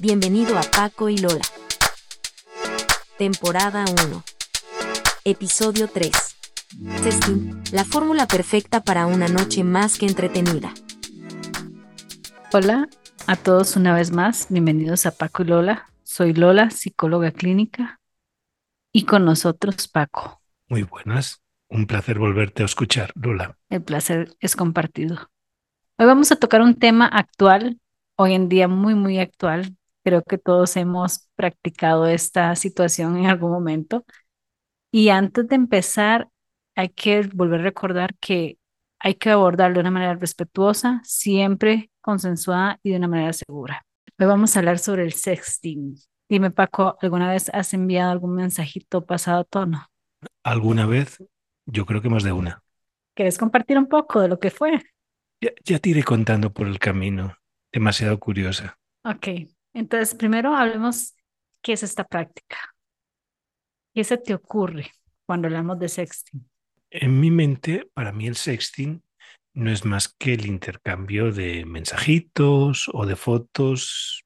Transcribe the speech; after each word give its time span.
Bienvenido 0.00 0.56
a 0.56 0.62
Paco 0.62 1.08
y 1.08 1.18
Lola. 1.18 1.42
Temporada 3.18 3.84
1. 4.06 4.22
Episodio 5.24 5.88
3. 5.88 6.12
Sexting, 7.02 7.64
la 7.72 7.84
fórmula 7.84 8.28
perfecta 8.28 8.84
para 8.84 9.06
una 9.06 9.26
noche 9.26 9.64
más 9.64 9.98
que 9.98 10.06
entretenida. 10.06 10.72
Hola 12.52 12.88
a 13.26 13.34
todos 13.34 13.74
una 13.74 13.92
vez 13.92 14.12
más, 14.12 14.46
bienvenidos 14.50 15.04
a 15.04 15.10
Paco 15.10 15.42
y 15.42 15.46
Lola. 15.46 15.90
Soy 16.04 16.32
Lola, 16.32 16.70
psicóloga 16.70 17.32
clínica, 17.32 18.00
y 18.92 19.04
con 19.04 19.24
nosotros 19.24 19.88
Paco. 19.88 20.40
Muy 20.68 20.84
buenas, 20.84 21.42
un 21.68 21.88
placer 21.88 22.20
volverte 22.20 22.62
a 22.62 22.66
escuchar, 22.66 23.12
Lola. 23.16 23.58
El 23.68 23.82
placer 23.82 24.36
es 24.38 24.54
compartido. 24.54 25.28
Hoy 25.98 26.06
vamos 26.06 26.30
a 26.30 26.36
tocar 26.36 26.62
un 26.62 26.76
tema 26.76 27.06
actual, 27.06 27.80
hoy 28.14 28.34
en 28.34 28.48
día 28.48 28.68
muy, 28.68 28.94
muy 28.94 29.18
actual. 29.18 29.76
Creo 30.08 30.22
que 30.22 30.38
todos 30.38 30.74
hemos 30.78 31.28
practicado 31.36 32.06
esta 32.06 32.56
situación 32.56 33.18
en 33.18 33.26
algún 33.26 33.50
momento. 33.50 34.06
Y 34.90 35.10
antes 35.10 35.46
de 35.48 35.56
empezar, 35.56 36.30
hay 36.74 36.88
que 36.88 37.28
volver 37.34 37.60
a 37.60 37.64
recordar 37.64 38.14
que 38.18 38.56
hay 39.00 39.16
que 39.16 39.28
abordarlo 39.28 39.74
de 39.74 39.80
una 39.80 39.90
manera 39.90 40.14
respetuosa, 40.14 41.02
siempre 41.04 41.90
consensuada 42.00 42.80
y 42.82 42.92
de 42.92 42.96
una 42.96 43.08
manera 43.08 43.34
segura. 43.34 43.84
Hoy 44.18 44.26
vamos 44.26 44.56
a 44.56 44.60
hablar 44.60 44.78
sobre 44.78 45.02
el 45.02 45.12
sexting. 45.12 45.96
Dime, 46.26 46.50
Paco, 46.52 46.96
¿alguna 47.02 47.30
vez 47.30 47.50
has 47.52 47.74
enviado 47.74 48.10
algún 48.10 48.34
mensajito 48.34 49.04
pasado 49.04 49.40
a 49.40 49.44
tono? 49.44 49.90
¿Alguna 50.42 50.86
vez? 50.86 51.18
Yo 51.66 51.84
creo 51.84 52.00
que 52.00 52.08
más 52.08 52.22
de 52.22 52.32
una. 52.32 52.62
¿Quieres 53.14 53.36
compartir 53.36 53.76
un 53.76 53.88
poco 53.88 54.22
de 54.22 54.28
lo 54.28 54.38
que 54.38 54.50
fue? 54.50 54.80
Ya, 55.42 55.50
ya 55.66 55.78
te 55.78 55.90
iré 55.90 56.02
contando 56.02 56.50
por 56.50 56.66
el 56.66 56.78
camino. 56.78 57.36
Demasiado 57.70 58.18
curiosa. 58.18 58.78
Ok, 59.04 59.48
entonces 59.78 60.14
primero 60.14 60.54
hablemos 60.54 61.14
qué 61.62 61.72
es 61.72 61.82
esta 61.82 62.04
práctica. 62.04 62.56
¿Qué 63.94 64.04
se 64.04 64.18
te 64.18 64.34
ocurre 64.34 64.90
cuando 65.26 65.48
hablamos 65.48 65.78
de 65.78 65.88
sexting? 65.88 66.48
En 66.90 67.20
mi 67.20 67.30
mente, 67.30 67.88
para 67.94 68.12
mí 68.12 68.26
el 68.26 68.36
sexting 68.36 69.02
no 69.54 69.70
es 69.70 69.84
más 69.84 70.08
que 70.08 70.34
el 70.34 70.46
intercambio 70.46 71.32
de 71.32 71.64
mensajitos 71.66 72.88
o 72.92 73.06
de 73.06 73.16
fotos 73.16 74.24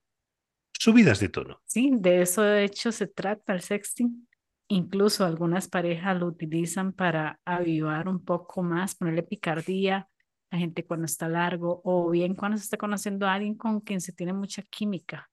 subidas 0.79 1.21
de 1.21 1.29
tono. 1.29 1.61
Sí, 1.65 1.91
de 1.95 2.23
eso 2.23 2.43
de 2.43 2.65
hecho 2.65 2.93
se 2.93 3.07
trata 3.07 3.55
el 3.55 3.63
sexting. 3.63 4.29
Incluso 4.69 5.25
algunas 5.25 5.69
parejas 5.69 6.19
lo 6.19 6.27
utilizan 6.27 6.93
para 6.93 7.41
avivar 7.45 8.09
un 8.09 8.25
poco 8.25 8.63
más, 8.63 8.95
ponerle 8.95 9.23
picardía 9.23 10.09
a 10.51 10.59
gente 10.59 10.85
cuando 10.85 11.07
está 11.07 11.29
largo 11.29 11.81
o 11.85 12.11
bien 12.11 12.35
cuando 12.35 12.59
se 12.59 12.65
está 12.65 12.77
conociendo 12.77 13.27
a 13.27 13.35
alguien 13.35 13.55
con 13.55 13.81
quien 13.81 14.01
se 14.01 14.13
tiene 14.13 14.35
mucha 14.35 14.63
química. 14.63 15.31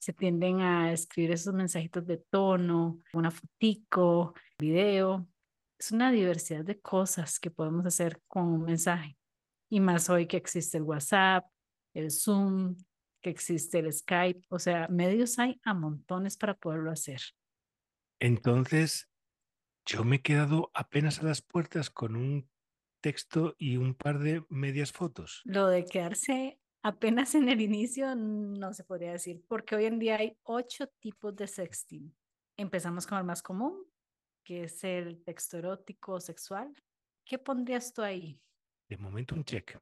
Se 0.00 0.14
tienden 0.14 0.62
a 0.62 0.92
escribir 0.92 1.32
esos 1.32 1.52
mensajitos 1.52 2.06
de 2.06 2.16
tono, 2.16 3.02
una 3.12 3.30
fotico, 3.30 4.34
video. 4.58 5.28
Es 5.78 5.92
una 5.92 6.10
diversidad 6.10 6.64
de 6.64 6.80
cosas 6.80 7.38
que 7.38 7.50
podemos 7.50 7.84
hacer 7.84 8.22
con 8.26 8.44
un 8.44 8.62
mensaje. 8.64 9.18
Y 9.68 9.78
más 9.78 10.08
hoy 10.08 10.26
que 10.26 10.38
existe 10.38 10.78
el 10.78 10.84
WhatsApp, 10.84 11.44
el 11.92 12.10
Zoom, 12.10 12.76
que 13.20 13.28
existe 13.28 13.80
el 13.80 13.92
Skype. 13.92 14.40
O 14.48 14.58
sea, 14.58 14.88
medios 14.88 15.38
hay 15.38 15.60
a 15.64 15.74
montones 15.74 16.38
para 16.38 16.54
poderlo 16.54 16.90
hacer. 16.90 17.20
Entonces, 18.20 19.10
yo 19.84 20.02
me 20.02 20.16
he 20.16 20.22
quedado 20.22 20.70
apenas 20.72 21.20
a 21.20 21.24
las 21.24 21.42
puertas 21.42 21.90
con 21.90 22.16
un 22.16 22.48
texto 23.02 23.54
y 23.58 23.76
un 23.76 23.94
par 23.94 24.18
de 24.18 24.44
medias 24.48 24.92
fotos. 24.92 25.42
Lo 25.44 25.66
de 25.66 25.84
quedarse 25.84 26.58
apenas 26.82 27.34
en 27.34 27.48
el 27.48 27.60
inicio 27.60 28.14
no 28.14 28.72
se 28.72 28.84
podría 28.84 29.12
decir, 29.12 29.42
porque 29.48 29.76
hoy 29.76 29.86
en 29.86 29.98
día 29.98 30.16
hay 30.16 30.36
ocho 30.42 30.86
tipos 31.00 31.34
de 31.36 31.46
sexting. 31.46 32.14
Empezamos 32.56 33.06
con 33.06 33.18
el 33.18 33.24
más 33.24 33.42
común, 33.42 33.84
que 34.44 34.64
es 34.64 34.82
el 34.84 35.22
texto 35.24 35.58
erótico 35.58 36.14
o 36.14 36.20
sexual. 36.20 36.74
¿Qué 37.24 37.38
pondrías 37.38 37.92
tú 37.92 38.02
ahí? 38.02 38.40
De 38.88 38.96
momento 38.96 39.34
un 39.34 39.44
check. 39.44 39.78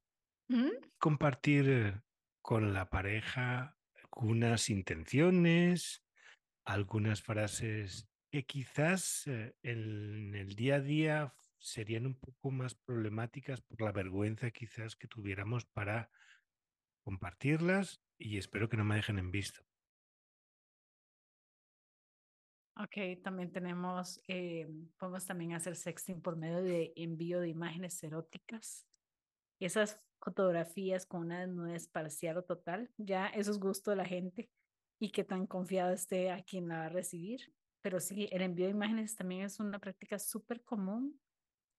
¿Mm? 0.49 0.71
Compartir 0.99 1.69
eh, 1.69 2.01
con 2.43 2.73
la 2.73 2.89
pareja 2.89 3.77
algunas 4.03 4.71
intenciones, 4.71 6.03
algunas 6.65 7.23
frases 7.23 8.09
que 8.31 8.45
quizás 8.45 9.27
eh, 9.27 9.55
en 9.63 10.35
el 10.35 10.55
día 10.55 10.77
a 10.77 10.81
día 10.81 11.35
serían 11.59 12.07
un 12.07 12.15
poco 12.15 12.51
más 12.51 12.75
problemáticas 12.75 13.61
por 13.63 13.81
la 13.83 13.93
vergüenza 13.93 14.51
quizás 14.51 14.97
que 14.97 15.09
tuviéramos 15.09 15.67
para 15.67 16.11
compartirlas 17.09 18.03
y 18.19 18.37
espero 18.37 18.69
que 18.69 18.77
no 18.77 18.85
me 18.85 18.97
dejen 18.97 19.19
en 19.19 19.31
visto. 19.31 19.63
Ok, 22.77 23.23
también 23.25 23.51
tenemos, 23.51 24.21
eh, 24.29 24.69
podemos 24.99 25.25
también 25.25 25.55
hacer 25.55 25.75
sexting 25.75 26.21
por 26.21 26.37
medio 26.37 26.63
de 26.63 26.93
envío 26.97 27.41
de 27.41 27.49
imágenes 27.49 28.03
eróticas. 28.03 28.87
Esas 29.59 29.99
fotografías 30.21 31.07
con 31.07 31.23
una 31.23 31.41
desnudez 31.41 31.89
parcial 31.89 32.37
o 32.37 32.43
total, 32.43 32.91
ya 32.99 33.29
eso 33.29 33.53
es 33.53 33.59
gusto 33.59 33.91
de 33.91 33.97
la 33.97 34.05
gente 34.05 34.51
y 35.01 35.11
qué 35.11 35.25
tan 35.25 35.47
confiado 35.47 35.95
esté 35.95 36.31
a 36.31 36.43
quien 36.43 36.69
la 36.69 36.81
va 36.81 36.85
a 36.87 36.91
recibir. 36.91 37.41
Pero 37.81 38.01
sí, 38.01 38.29
el 38.31 38.43
envío 38.43 38.67
de 38.67 38.73
imágenes 38.73 39.17
también 39.17 39.45
es 39.45 39.59
una 39.61 39.79
práctica 39.79 40.19
súper 40.19 40.63
común, 40.63 41.19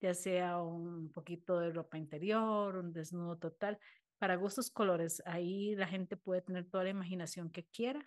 ya 0.02 0.16
sea 0.16 0.60
un 0.64 1.12
poquito 1.12 1.60
de 1.60 1.72
ropa 1.72 2.00
interior, 2.00 2.78
un 2.78 2.92
desnudo 2.92 3.38
total, 3.38 3.78
para 4.20 4.36
gustos 4.36 4.70
colores. 4.70 5.24
Ahí 5.26 5.76
la 5.76 5.88
gente 5.88 6.18
puede 6.18 6.42
tener 6.42 6.70
toda 6.70 6.84
la 6.84 6.90
imaginación 6.92 7.50
que 7.50 7.66
quiera. 7.66 8.06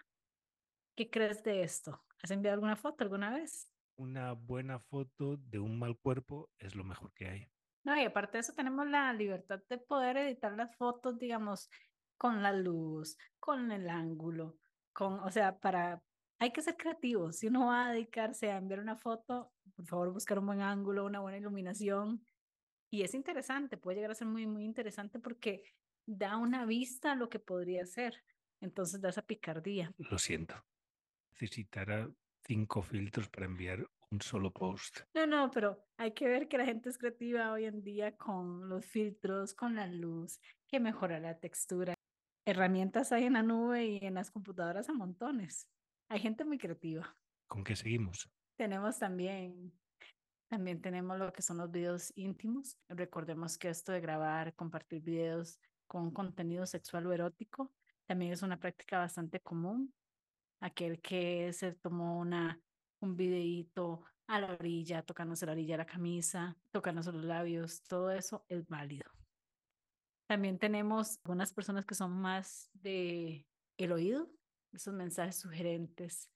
¿Qué 0.94 1.10
crees 1.10 1.42
de 1.42 1.62
esto? 1.62 2.04
¿Has 2.22 2.30
enviado 2.30 2.54
alguna 2.54 2.76
foto 2.76 3.02
alguna 3.02 3.34
vez? 3.34 3.68
Una 3.96 4.32
buena 4.32 4.78
foto 4.78 5.38
de 5.38 5.58
un 5.58 5.78
mal 5.78 5.98
cuerpo 5.98 6.50
es 6.58 6.74
lo 6.74 6.84
mejor 6.84 7.12
que 7.14 7.26
hay. 7.26 7.48
No, 7.84 8.00
y 8.00 8.04
aparte 8.04 8.36
de 8.36 8.40
eso 8.40 8.52
tenemos 8.52 8.86
la 8.86 9.12
libertad 9.12 9.60
de 9.68 9.78
poder 9.78 10.16
editar 10.18 10.52
las 10.52 10.76
fotos, 10.76 11.18
digamos, 11.18 11.68
con 12.16 12.42
la 12.42 12.52
luz, 12.52 13.16
con 13.40 13.72
el 13.72 13.88
ángulo, 13.88 14.56
con, 14.92 15.18
o 15.20 15.30
sea, 15.30 15.58
para, 15.58 16.00
hay 16.38 16.52
que 16.52 16.62
ser 16.62 16.76
creativos. 16.76 17.38
Si 17.38 17.48
uno 17.48 17.66
va 17.66 17.86
a 17.86 17.92
dedicarse 17.92 18.52
a 18.52 18.58
enviar 18.58 18.80
una 18.80 18.96
foto, 18.96 19.52
por 19.74 19.86
favor, 19.86 20.12
buscar 20.12 20.38
un 20.38 20.46
buen 20.46 20.60
ángulo, 20.60 21.06
una 21.06 21.20
buena 21.20 21.38
iluminación. 21.38 22.24
Y 22.90 23.02
es 23.02 23.14
interesante, 23.14 23.78
puede 23.78 23.96
llegar 23.96 24.10
a 24.12 24.14
ser 24.14 24.28
muy, 24.28 24.46
muy 24.46 24.64
interesante 24.64 25.18
porque 25.18 25.64
da 26.06 26.36
una 26.36 26.64
vista 26.66 27.12
a 27.12 27.16
lo 27.16 27.28
que 27.28 27.38
podría 27.38 27.86
ser. 27.86 28.22
Entonces 28.60 29.00
da 29.00 29.08
esa 29.08 29.22
picardía. 29.22 29.92
Lo 29.98 30.18
siento. 30.18 30.54
Necesitará 31.32 32.08
cinco 32.46 32.82
filtros 32.82 33.28
para 33.28 33.46
enviar 33.46 33.88
un 34.10 34.20
solo 34.20 34.52
post. 34.52 35.00
No, 35.14 35.26
no, 35.26 35.50
pero 35.50 35.84
hay 35.96 36.12
que 36.12 36.28
ver 36.28 36.48
que 36.48 36.58
la 36.58 36.66
gente 36.66 36.90
es 36.90 36.98
creativa 36.98 37.50
hoy 37.52 37.64
en 37.64 37.82
día 37.82 38.16
con 38.16 38.68
los 38.68 38.84
filtros, 38.84 39.54
con 39.54 39.74
la 39.74 39.86
luz, 39.86 40.38
que 40.68 40.80
mejora 40.80 41.18
la 41.18 41.38
textura. 41.38 41.94
Herramientas 42.44 43.12
hay 43.12 43.24
en 43.24 43.34
la 43.34 43.42
nube 43.42 43.86
y 43.86 43.98
en 43.98 44.14
las 44.14 44.30
computadoras 44.30 44.88
a 44.88 44.92
montones. 44.92 45.68
Hay 46.08 46.20
gente 46.20 46.44
muy 46.44 46.58
creativa. 46.58 47.16
¿Con 47.46 47.64
qué 47.64 47.74
seguimos? 47.74 48.30
Tenemos 48.56 48.98
también, 48.98 49.72
también 50.48 50.82
tenemos 50.82 51.18
lo 51.18 51.32
que 51.32 51.42
son 51.42 51.58
los 51.58 51.70
videos 51.70 52.12
íntimos. 52.16 52.76
Recordemos 52.88 53.56
que 53.56 53.70
esto 53.70 53.92
de 53.92 54.00
grabar, 54.00 54.54
compartir 54.54 55.02
videos 55.02 55.58
con 55.92 56.10
contenido 56.10 56.64
sexual 56.64 57.06
o 57.06 57.12
erótico 57.12 57.70
también 58.06 58.32
es 58.32 58.42
una 58.42 58.58
práctica 58.58 58.98
bastante 58.98 59.40
común. 59.40 59.92
Aquel 60.58 61.02
que 61.02 61.52
se 61.52 61.72
tomó 61.72 62.18
una, 62.18 62.58
un 63.00 63.14
videíto 63.14 64.02
a 64.26 64.40
la 64.40 64.54
orilla, 64.54 65.02
tocándose 65.02 65.44
la 65.44 65.52
orilla 65.52 65.74
de 65.74 65.84
la 65.84 65.86
camisa, 65.86 66.56
tocándose 66.70 67.12
los 67.12 67.26
labios, 67.26 67.82
todo 67.82 68.10
eso 68.10 68.42
es 68.48 68.66
válido. 68.68 69.10
También 70.26 70.58
tenemos 70.58 71.18
algunas 71.24 71.52
personas 71.52 71.84
que 71.84 71.94
son 71.94 72.12
más 72.12 72.70
de 72.72 73.46
el 73.76 73.92
oído, 73.92 74.30
esos 74.72 74.94
mensajes 74.94 75.36
sugerentes 75.36 76.30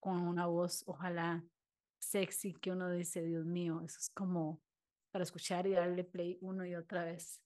con 0.00 0.20
una 0.20 0.44
voz, 0.44 0.84
ojalá 0.86 1.42
sexy, 1.98 2.52
que 2.52 2.72
uno 2.72 2.90
dice, 2.90 3.22
Dios 3.22 3.46
mío, 3.46 3.80
eso 3.82 3.96
es 3.98 4.10
como 4.10 4.60
para 5.10 5.22
escuchar 5.22 5.66
y 5.66 5.72
darle 5.72 6.04
play 6.04 6.36
uno 6.42 6.66
y 6.66 6.74
otra 6.74 7.04
vez. 7.04 7.40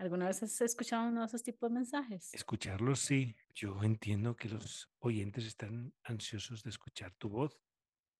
¿Alguna 0.00 0.28
vez 0.28 0.42
has 0.42 0.58
escuchado 0.62 1.08
uno 1.08 1.20
de 1.20 1.26
esos 1.26 1.42
tipos 1.42 1.68
de 1.68 1.74
mensajes? 1.74 2.32
Escucharlos, 2.32 3.00
sí. 3.00 3.36
Yo 3.54 3.82
entiendo 3.82 4.34
que 4.34 4.48
los 4.48 4.90
oyentes 4.98 5.44
están 5.44 5.92
ansiosos 6.04 6.62
de 6.62 6.70
escuchar 6.70 7.12
tu 7.16 7.28
voz, 7.28 7.60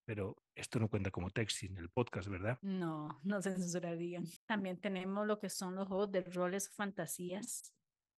pero 0.05 0.37
esto 0.55 0.79
no 0.79 0.91
cuenta 0.91 1.11
como 1.11 1.31
texting, 1.31 1.79
el 1.79 1.89
podcast, 1.89 2.29
¿verdad? 2.29 2.59
No, 2.61 3.19
no 3.23 3.41
se 3.41 3.53
censurarían. 3.53 4.25
También 4.45 4.79
tenemos 4.79 5.27
lo 5.27 5.39
que 5.39 5.49
son 5.49 5.75
los 5.75 5.89
juegos 5.89 6.13
de 6.13 6.21
roles 6.21 6.69
o 6.69 6.73
fantasías, 6.73 7.73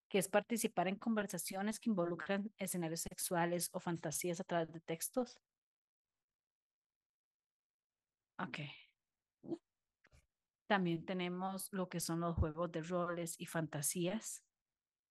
que 0.09 0.19
es 0.19 0.27
participar 0.27 0.89
en 0.89 0.97
conversaciones 0.97 1.79
que 1.79 1.91
involucran 1.91 2.51
escenarios 2.59 3.03
sexuales 3.03 3.71
o 3.73 3.79
fantasías 3.79 4.41
a 4.41 4.45
través 4.45 4.73
de 4.73 4.81
textos. 4.81 5.39
Ok. 8.39 8.59
También 10.73 11.05
tenemos 11.05 11.71
lo 11.71 11.91
que 11.91 12.01
son 12.01 12.21
los 12.21 12.35
juegos 12.35 12.73
de 12.73 12.81
roles 12.81 13.39
y 13.39 13.45
fantasías, 13.45 14.43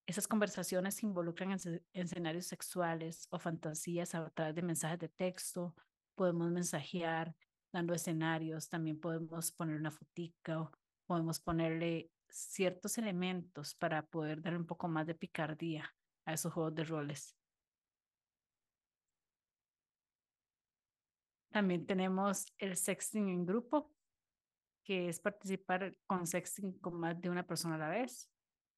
Esas 0.08 0.28
conversaciones 0.28 0.96
se 0.96 1.06
involucran 1.06 1.52
en 1.52 1.84
escenarios 1.94 2.48
sexuales 2.48 3.28
o 3.30 3.38
fantasías 3.38 4.16
a 4.16 4.28
través 4.32 4.56
de 4.56 4.64
mensajes 4.64 4.98
de 4.98 5.10
texto. 5.10 5.76
Podemos 6.16 6.50
mensajear 6.50 7.36
dando 7.72 7.94
escenarios, 7.94 8.70
también 8.70 9.00
podemos 9.00 9.52
poner 9.52 9.76
una 9.76 9.92
fotica 9.92 10.62
o 10.62 10.72
podemos 11.06 11.40
ponerle 11.40 12.10
ciertos 12.28 12.98
elementos 12.98 13.76
para 13.76 14.02
poder 14.08 14.42
darle 14.42 14.58
un 14.58 14.66
poco 14.66 14.88
más 14.88 15.06
de 15.06 15.14
picardía 15.14 15.96
a 16.26 16.34
esos 16.34 16.52
juegos 16.52 16.74
de 16.74 16.86
roles. 16.86 17.36
También 21.52 21.86
tenemos 21.86 22.52
el 22.58 22.76
sexting 22.76 23.30
en 23.30 23.46
grupo, 23.46 23.92
que 24.84 25.10
es 25.10 25.20
participar 25.20 25.96
con 26.06 26.26
sexting 26.28 26.80
con 26.80 27.00
más 27.00 27.20
de 27.20 27.30
una 27.30 27.46
persona 27.46 27.76
a 27.76 27.80
la 27.80 27.90
vez, 27.90 28.30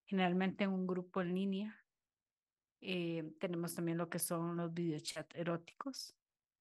generalmente 0.05 0.63
en 0.63 0.71
un 0.71 0.87
grupo 0.87 1.21
en 1.21 1.33
línea. 1.33 1.79
Eh, 2.81 3.33
tenemos 3.39 3.75
también 3.75 3.97
lo 3.97 4.09
que 4.09 4.19
son 4.19 4.57
los 4.57 4.73
videochats 4.73 5.35
eróticos, 5.35 6.15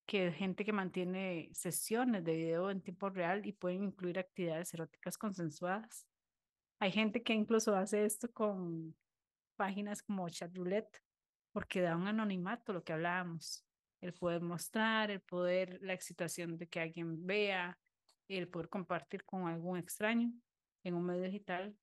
que 0.07 0.29
es 0.29 0.37
gente 0.37 0.65
que 0.65 0.73
mantiene 0.73 1.51
sesiones 1.53 2.25
de 2.25 2.37
video 2.37 2.71
en 2.71 2.81
tiempo 2.81 3.11
real 3.11 3.45
y 3.47 3.53
pueden 3.53 3.83
incluir 3.85 4.19
actividades 4.19 4.73
eróticas 4.75 5.19
consensuadas. 5.19 6.07
Hay 6.79 6.93
gente 6.93 7.23
que 7.23 7.33
incluso 7.33 7.75
hace 7.77 8.05
esto 8.05 8.31
con 8.33 8.97
páginas 9.57 10.03
como 10.03 10.29
Chat 10.29 10.57
Roulette, 10.57 11.03
porque 11.53 11.81
da 11.81 11.97
un 11.97 12.09
anonimato, 12.09 12.73
lo 12.73 12.83
que 12.83 12.93
hablábamos 12.93 13.65
el 14.03 14.13
poder 14.13 14.43
mostrar, 14.43 15.11
el 15.11 15.21
poder, 15.21 15.79
la 15.81 15.95
excitación 15.95 16.59
de 16.59 16.69
que 16.69 16.81
alguien 16.81 17.25
vea, 17.25 17.79
el 18.39 18.49
poder 18.49 18.69
compartir 18.69 19.25
con 19.25 19.47
algún 19.47 19.79
extraño 19.79 20.33
en 20.85 20.95
un 20.95 21.05
medio 21.05 21.23
digital, 21.25 21.77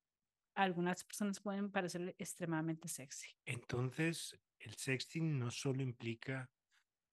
algunas 0.56 1.04
personas 1.04 1.40
pueden 1.40 1.72
parecer 1.72 2.16
extremadamente 2.18 2.88
sexy. 2.88 3.30
Entonces, 3.46 4.38
el 4.60 4.76
sexting 4.76 5.40
no 5.40 5.52
solo 5.52 5.82
implica 5.82 6.50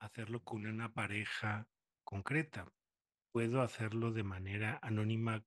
hacerlo 0.01 0.43
con 0.43 0.67
una 0.67 0.93
pareja 0.93 1.69
concreta, 2.05 2.67
puedo 3.33 3.63
hacerlo 3.63 4.13
de 4.13 4.25
manera 4.25 4.79
anónima 4.83 5.45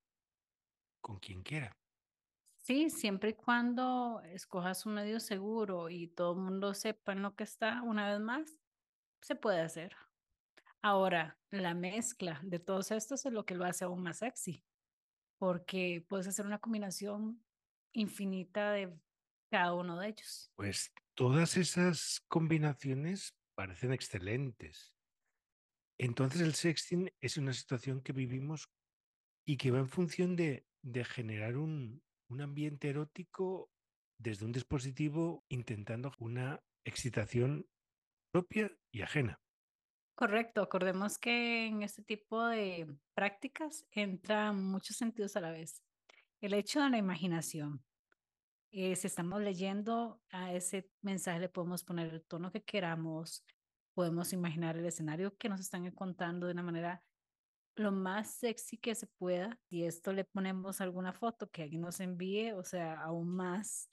con 1.02 1.20
quien 1.20 1.44
quiera. 1.44 1.76
Sí, 2.56 2.90
siempre 2.90 3.32
y 3.32 3.34
cuando 3.34 4.22
escojas 4.26 4.86
un 4.86 4.94
medio 4.94 5.20
seguro 5.20 5.90
y 5.90 6.08
todo 6.08 6.34
el 6.34 6.40
mundo 6.40 6.74
sepa 6.74 7.14
en 7.14 7.22
lo 7.22 7.36
que 7.36 7.44
está, 7.44 7.82
una 7.82 8.12
vez 8.12 8.20
más, 8.20 8.60
se 9.22 9.36
puede 9.36 9.62
hacer. 9.62 9.96
Ahora, 10.82 11.38
la 11.52 11.74
mezcla 11.74 12.40
de 12.44 12.60
todos 12.60 12.92
estos 12.92 13.26
es 13.26 13.34
lo 13.34 13.46
que 13.46 13.56
lo 13.56 13.66
hace 13.66 13.84
aún 13.84 14.02
más 14.02 14.20
sexy, 14.20 14.64
porque 15.38 16.06
puedes 16.08 16.28
hacer 16.28 16.46
una 16.46 16.60
combinación 16.60 17.44
infinita 17.94 18.72
de 18.72 18.94
cada 19.52 19.74
uno 19.74 20.00
de 20.00 20.10
ellos. 20.10 20.52
Pues 20.56 20.94
todas 21.16 21.58
esas 21.58 22.22
combinaciones 22.28 23.36
parecen 23.56 23.92
excelentes. 23.92 24.94
Entonces 25.98 26.40
el 26.42 26.54
sexting 26.56 27.12
es 27.20 27.36
una 27.36 27.52
situación 27.52 28.02
que 28.02 28.14
vivimos 28.14 28.70
y 29.46 29.58
que 29.58 29.72
va 29.72 29.80
en 29.80 29.90
función 29.90 30.38
de, 30.38 30.66
generar 31.04 31.58
un, 31.58 32.02
un 32.30 32.42
ambiente 32.42 32.90
erótico 32.90 33.70
desde 34.18 34.46
un 34.46 34.54
dispositivo 34.54 35.44
intentando 35.50 36.14
una 36.20 36.64
excitación 36.86 37.68
propia 38.32 38.72
y 38.94 39.02
ajena. 39.02 39.42
Correcto, 40.20 40.62
acordemos 40.62 41.18
que 41.18 41.68
en 41.68 41.82
este 41.82 42.04
tipo 42.04 42.46
de 42.46 42.94
prácticas 43.14 43.86
entran 43.90 44.62
muchos 44.62 44.98
sentidos 44.98 45.38
a 45.38 45.40
la 45.40 45.50
vez. 45.50 45.82
El 46.42 46.54
hecho 46.56 46.82
de 46.82 46.90
la 46.90 46.98
imaginación. 46.98 47.82
Eh, 48.72 48.98
si 48.98 49.08
estamos 49.08 49.42
leyendo 49.42 50.22
a 50.30 50.52
ese 50.52 50.92
mensaje, 51.02 51.40
le 51.40 51.48
podemos 51.48 51.86
poner 51.86 52.14
el 52.14 52.22
tono 52.22 52.52
que 52.52 52.62
queramos, 52.62 53.46
podemos 53.94 54.34
imaginar 54.34 54.76
el 54.76 54.86
escenario 54.86 55.38
que 55.38 55.48
nos 55.48 55.62
están 55.62 55.90
contando 55.92 56.48
de 56.48 56.52
una 56.52 56.64
manera 56.64 57.02
lo 57.78 57.94
más 57.94 58.30
sexy 58.30 58.76
que 58.76 58.96
se 58.96 59.08
pueda. 59.08 59.58
Y 59.70 59.86
esto 59.86 60.12
le 60.12 60.26
ponemos 60.26 60.82
alguna 60.82 61.14
foto 61.14 61.50
que 61.50 61.64
alguien 61.64 61.80
nos 61.80 62.02
envíe, 62.02 62.52
o 62.52 62.66
sea, 62.66 63.00
aún 63.00 63.30
más, 63.30 63.90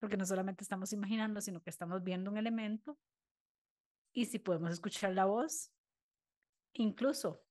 porque 0.00 0.16
no 0.16 0.24
solamente 0.24 0.64
estamos 0.64 0.94
imaginando, 0.94 1.42
sino 1.42 1.60
que 1.60 1.68
estamos 1.68 2.02
viendo 2.02 2.30
un 2.30 2.38
elemento 2.38 2.98
y 4.16 4.24
si 4.24 4.38
podemos 4.38 4.72
escuchar 4.72 5.12
la 5.12 5.26
voz. 5.26 5.70
Incluso 6.72 7.44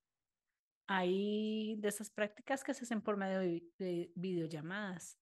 hay 0.88 1.76
de 1.78 1.88
esas 1.90 2.10
prácticas 2.10 2.64
que 2.64 2.74
se 2.74 2.86
hacen 2.86 3.02
por 3.02 3.18
medio 3.18 3.40
de, 3.78 4.12
videollamadas. 4.16 5.20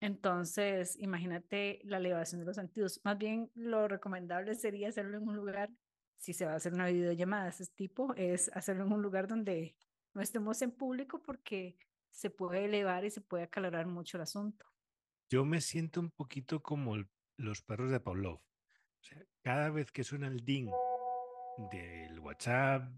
Entonces, 0.00 0.96
imagínate 1.00 1.80
la 1.82 1.96
elevación 1.96 2.40
de 2.40 2.46
los 2.46 2.54
sentidos. 2.54 3.00
Más 3.02 3.18
bien, 3.18 3.50
lo 3.54 3.88
recomendable 3.88 4.54
sería 4.54 4.88
hacerlo 4.88 5.18
en 5.18 5.28
un 5.28 5.34
lugar, 5.36 5.70
si 6.18 6.32
se 6.32 6.46
va 6.46 6.52
a 6.52 6.56
hacer 6.56 6.72
una 6.72 6.86
videollamada 6.86 7.44
de 7.44 7.50
ese 7.50 7.66
tipo, 7.74 8.14
es 8.14 8.48
hacerlo 8.54 8.84
en 8.84 8.92
un 8.92 9.02
lugar 9.02 9.26
donde 9.26 9.74
no 10.14 10.22
estemos 10.22 10.62
en 10.62 10.70
público 10.70 11.20
porque 11.20 11.76
se 12.10 12.30
puede 12.30 12.66
elevar 12.66 13.04
y 13.04 13.10
se 13.10 13.20
puede 13.20 13.42
acalorar 13.42 13.86
mucho 13.86 14.18
el 14.18 14.22
asunto. 14.22 14.66
Yo 15.28 15.44
me 15.44 15.60
siento 15.60 15.98
un 15.98 16.10
poquito 16.10 16.62
como 16.62 16.96
los 17.36 17.62
perros 17.62 17.90
de 17.90 17.98
Pavlov 17.98 18.40
cada 19.42 19.70
vez 19.70 19.90
que 19.90 20.04
suena 20.04 20.28
el 20.28 20.44
ding 20.44 20.70
del 21.70 22.18
WhatsApp, 22.20 22.90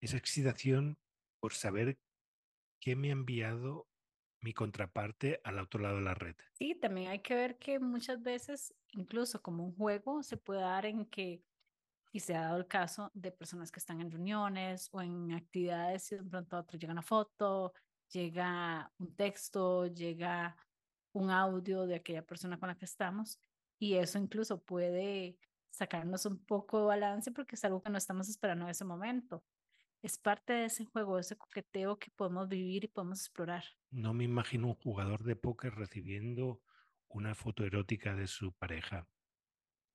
esa 0.00 0.16
excitación 0.16 0.98
por 1.40 1.54
saber 1.54 1.98
qué 2.80 2.96
me 2.96 3.08
ha 3.08 3.12
enviado 3.12 3.88
mi 4.40 4.52
contraparte 4.52 5.40
al 5.44 5.58
otro 5.58 5.80
lado 5.80 5.96
de 5.96 6.02
la 6.02 6.14
red. 6.14 6.36
Sí, 6.52 6.74
también 6.74 7.10
hay 7.10 7.20
que 7.20 7.34
ver 7.34 7.58
que 7.58 7.78
muchas 7.78 8.22
veces, 8.22 8.74
incluso 8.92 9.42
como 9.42 9.64
un 9.64 9.74
juego, 9.74 10.22
se 10.22 10.36
puede 10.36 10.60
dar 10.60 10.86
en 10.86 11.06
que, 11.06 11.42
y 12.12 12.20
se 12.20 12.34
ha 12.34 12.42
dado 12.42 12.58
el 12.58 12.66
caso 12.66 13.10
de 13.14 13.32
personas 13.32 13.72
que 13.72 13.80
están 13.80 14.00
en 14.00 14.10
reuniones 14.10 14.88
o 14.92 15.00
en 15.02 15.32
actividades 15.32 16.12
y 16.12 16.16
de 16.16 16.24
pronto 16.24 16.56
a 16.56 16.60
otro 16.60 16.78
llega 16.78 16.92
una 16.92 17.02
foto, 17.02 17.72
llega 18.12 18.92
un 18.98 19.16
texto, 19.16 19.86
llega 19.86 20.56
un 21.12 21.30
audio 21.30 21.86
de 21.86 21.96
aquella 21.96 22.22
persona 22.22 22.58
con 22.58 22.68
la 22.68 22.76
que 22.76 22.84
estamos 22.84 23.40
y 23.78 23.94
eso 23.94 24.18
incluso 24.18 24.62
puede 24.62 25.38
sacarnos 25.70 26.24
un 26.26 26.38
poco 26.38 26.80
de 26.80 26.86
balance 26.86 27.30
porque 27.30 27.56
es 27.56 27.64
algo 27.64 27.82
que 27.82 27.90
no 27.90 27.98
estamos 27.98 28.28
esperando 28.28 28.64
en 28.64 28.70
ese 28.70 28.84
momento. 28.84 29.44
Es 30.02 30.18
parte 30.18 30.52
de 30.52 30.64
ese 30.66 30.84
juego, 30.84 31.16
de 31.16 31.22
ese 31.22 31.36
coqueteo 31.36 31.98
que 31.98 32.10
podemos 32.10 32.48
vivir 32.48 32.84
y 32.84 32.88
podemos 32.88 33.20
explorar. 33.20 33.64
No 33.90 34.14
me 34.14 34.24
imagino 34.24 34.68
un 34.68 34.74
jugador 34.74 35.24
de 35.24 35.36
póker 35.36 35.74
recibiendo 35.74 36.62
una 37.08 37.34
foto 37.34 37.64
erótica 37.64 38.14
de 38.14 38.26
su 38.26 38.52
pareja, 38.52 39.08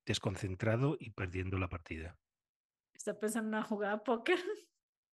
desconcentrado 0.05 0.97
y 0.99 1.11
perdiendo 1.11 1.57
la 1.57 1.69
partida. 1.69 2.17
Está 2.93 3.19
pensando 3.19 3.49
en 3.49 3.55
una 3.55 3.63
jugada 3.63 3.97
de 3.97 4.03
póker. 4.03 4.37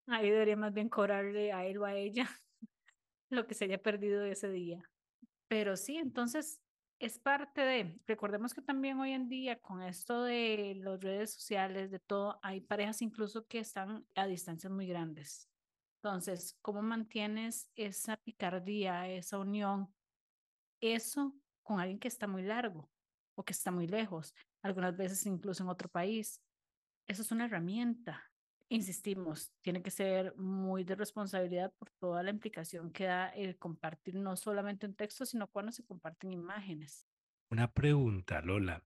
Ahí 0.07 0.31
debería 0.31 0.57
más 0.57 0.73
bien 0.73 0.89
cobrarle 0.89 1.53
a 1.53 1.67
él 1.67 1.79
o 1.79 1.85
a 1.85 1.95
ella 1.95 2.29
lo 3.31 3.47
que 3.47 3.55
se 3.55 3.65
haya 3.65 3.83
perdido 3.83 4.25
ese 4.25 4.51
día. 4.51 4.83
Pero 5.49 5.77
sí, 5.77 5.97
entonces 5.97 6.61
es 6.99 7.19
parte 7.19 7.61
de, 7.61 8.01
recordemos 8.07 8.55
que 8.55 8.63
también 8.63 8.99
hoy 8.99 9.13
en 9.13 9.29
día 9.29 9.61
con 9.61 9.83
esto 9.83 10.25
de 10.25 10.75
las 10.83 11.01
redes 11.01 11.33
sociales, 11.33 11.91
de 11.91 12.01
todo, 12.01 12.39
hay 12.43 12.61
parejas 12.61 13.03
incluso 13.03 13.47
que 13.47 13.61
están 13.61 14.07
a 14.15 14.27
distancias 14.27 14.73
muy 14.73 14.87
grandes. 14.87 15.49
Entonces, 16.03 16.57
¿cómo 16.61 16.83
mantienes 16.83 17.71
esa 17.75 18.17
picardía, 18.17 19.09
esa 19.09 19.39
unión? 19.39 19.93
Eso 20.81 21.35
con 21.63 21.81
alguien 21.81 21.99
que 21.99 22.09
está 22.09 22.27
muy 22.27 22.43
largo 22.43 22.91
o 23.35 23.45
que 23.45 23.53
está 23.53 23.71
muy 23.71 23.87
lejos, 23.87 24.35
algunas 24.63 24.97
veces 24.97 25.25
incluso 25.27 25.63
en 25.63 25.69
otro 25.69 25.89
país. 25.89 26.43
Eso 27.07 27.23
es 27.23 27.31
una 27.31 27.45
herramienta. 27.45 28.28
Insistimos, 28.71 29.51
tiene 29.63 29.83
que 29.83 29.91
ser 29.91 30.37
muy 30.37 30.85
de 30.85 30.95
responsabilidad 30.95 31.73
por 31.79 31.91
toda 31.93 32.23
la 32.23 32.31
implicación 32.31 32.93
que 32.93 33.05
da 33.05 33.31
el 33.31 33.57
compartir 33.57 34.17
no 34.17 34.37
solamente 34.37 34.85
un 34.85 34.95
texto, 34.95 35.25
sino 35.25 35.49
cuando 35.49 35.73
se 35.73 35.85
comparten 35.85 36.33
imágenes. 36.33 37.09
Una 37.51 37.73
pregunta, 37.73 38.43
Lola. 38.43 38.85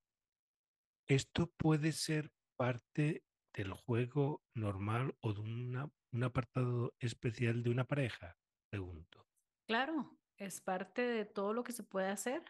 ¿Esto 1.08 1.48
puede 1.56 1.90
ser 1.90 2.30
parte 2.56 3.24
del 3.52 3.72
juego 3.72 4.44
normal 4.54 5.16
o 5.20 5.32
de 5.32 5.40
un 5.40 6.22
apartado 6.22 6.94
especial 7.00 7.64
de 7.64 7.70
una 7.70 7.84
pareja? 7.84 8.36
Pregunto. 8.70 9.26
Claro, 9.66 10.16
es 10.36 10.60
parte 10.60 11.02
de 11.02 11.24
todo 11.24 11.52
lo 11.52 11.64
que 11.64 11.72
se 11.72 11.82
puede 11.82 12.08
hacer. 12.08 12.44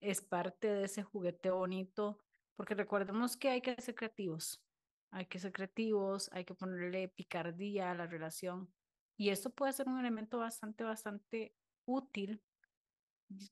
Es 0.00 0.22
parte 0.22 0.68
de 0.68 0.84
ese 0.84 1.02
juguete 1.02 1.50
bonito, 1.50 2.20
porque 2.54 2.76
recordemos 2.76 3.36
que 3.36 3.48
hay 3.48 3.60
que 3.60 3.74
ser 3.80 3.96
creativos 3.96 4.62
hay 5.10 5.26
que 5.26 5.38
ser 5.38 5.52
creativos, 5.52 6.30
hay 6.32 6.44
que 6.44 6.54
ponerle 6.54 7.08
picardía 7.08 7.90
a 7.90 7.94
la 7.94 8.06
relación. 8.06 8.72
Y 9.16 9.30
esto 9.30 9.50
puede 9.50 9.72
ser 9.72 9.88
un 9.88 9.98
elemento 9.98 10.38
bastante, 10.38 10.84
bastante 10.84 11.54
útil. 11.84 12.42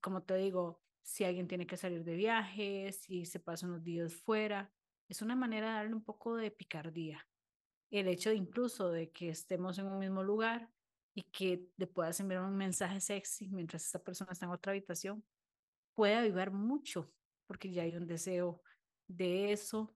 Como 0.00 0.22
te 0.22 0.36
digo, 0.36 0.82
si 1.02 1.24
alguien 1.24 1.48
tiene 1.48 1.66
que 1.66 1.76
salir 1.76 2.04
de 2.04 2.16
viaje, 2.16 2.92
si 2.92 3.24
se 3.26 3.40
pasa 3.40 3.66
unos 3.66 3.82
días 3.82 4.14
fuera, 4.14 4.72
es 5.08 5.22
una 5.22 5.36
manera 5.36 5.68
de 5.68 5.74
darle 5.74 5.94
un 5.94 6.04
poco 6.04 6.36
de 6.36 6.50
picardía. 6.50 7.26
El 7.90 8.08
hecho 8.08 8.30
de 8.30 8.36
incluso 8.36 8.90
de 8.90 9.10
que 9.10 9.28
estemos 9.28 9.78
en 9.78 9.86
un 9.86 9.98
mismo 9.98 10.22
lugar 10.22 10.68
y 11.14 11.22
que 11.22 11.68
le 11.76 11.86
puedas 11.86 12.18
enviar 12.20 12.42
un 12.42 12.56
mensaje 12.56 13.00
sexy 13.00 13.48
mientras 13.48 13.84
esta 13.84 14.02
persona 14.02 14.32
está 14.32 14.46
en 14.46 14.52
otra 14.52 14.72
habitación, 14.72 15.24
puede 15.94 16.14
avivar 16.14 16.50
mucho 16.50 17.10
porque 17.46 17.70
ya 17.70 17.84
hay 17.84 17.96
un 17.96 18.06
deseo 18.06 18.62
de 19.08 19.52
eso. 19.52 19.94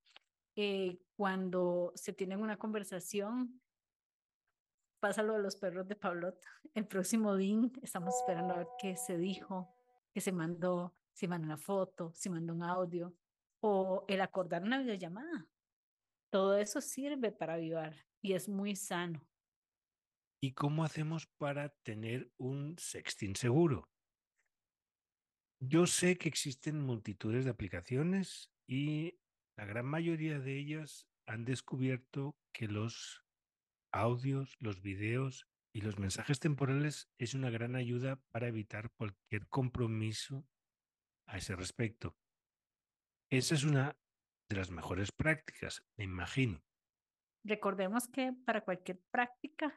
Eh, 0.56 1.00
cuando 1.16 1.92
se 1.94 2.12
tienen 2.12 2.40
una 2.40 2.58
conversación, 2.58 3.60
pasa 5.00 5.22
lo 5.22 5.34
de 5.34 5.42
los 5.42 5.56
perros 5.56 5.88
de 5.88 5.96
Pablot. 5.96 6.38
El 6.74 6.86
próximo 6.86 7.36
DIN, 7.36 7.72
estamos 7.82 8.14
esperando 8.16 8.54
a 8.54 8.58
ver 8.58 8.68
qué 8.78 8.96
se 8.96 9.16
dijo, 9.16 9.74
qué 10.12 10.20
se 10.20 10.32
mandó, 10.32 10.94
si 11.12 11.26
mandó 11.28 11.46
una 11.46 11.56
foto, 11.56 12.12
si 12.14 12.30
mandó 12.30 12.54
un 12.54 12.62
audio, 12.62 13.14
o 13.60 14.04
el 14.08 14.20
acordar 14.20 14.62
una 14.62 14.78
videollamada. 14.78 15.46
Todo 16.30 16.56
eso 16.56 16.80
sirve 16.80 17.32
para 17.32 17.54
avivar 17.54 17.94
y 18.22 18.32
es 18.34 18.48
muy 18.48 18.76
sano. 18.76 19.26
¿Y 20.42 20.52
cómo 20.52 20.84
hacemos 20.84 21.26
para 21.26 21.68
tener 21.82 22.32
un 22.38 22.76
sexting 22.78 23.36
seguro? 23.36 23.90
Yo 25.58 25.86
sé 25.86 26.16
que 26.16 26.28
existen 26.28 26.80
multitudes 26.80 27.44
de 27.44 27.50
aplicaciones 27.50 28.50
y 28.66 29.20
la 29.60 29.66
gran 29.66 29.84
mayoría 29.84 30.38
de 30.38 30.56
ellas 30.56 31.06
han 31.26 31.44
descubierto 31.44 32.34
que 32.50 32.66
los 32.66 33.22
audios, 33.92 34.56
los 34.58 34.80
videos 34.80 35.46
y 35.74 35.82
los 35.82 35.98
mensajes 35.98 36.40
temporales 36.40 37.10
es 37.18 37.34
una 37.34 37.50
gran 37.50 37.76
ayuda 37.76 38.16
para 38.30 38.48
evitar 38.48 38.90
cualquier 38.92 39.46
compromiso 39.48 40.46
a 41.26 41.36
ese 41.36 41.56
respecto. 41.56 42.16
Esa 43.28 43.54
es 43.54 43.64
una 43.64 43.98
de 44.48 44.56
las 44.56 44.70
mejores 44.70 45.12
prácticas, 45.12 45.84
me 45.98 46.04
imagino. 46.04 46.64
Recordemos 47.44 48.08
que 48.08 48.32
para 48.46 48.62
cualquier 48.62 48.98
práctica, 49.10 49.76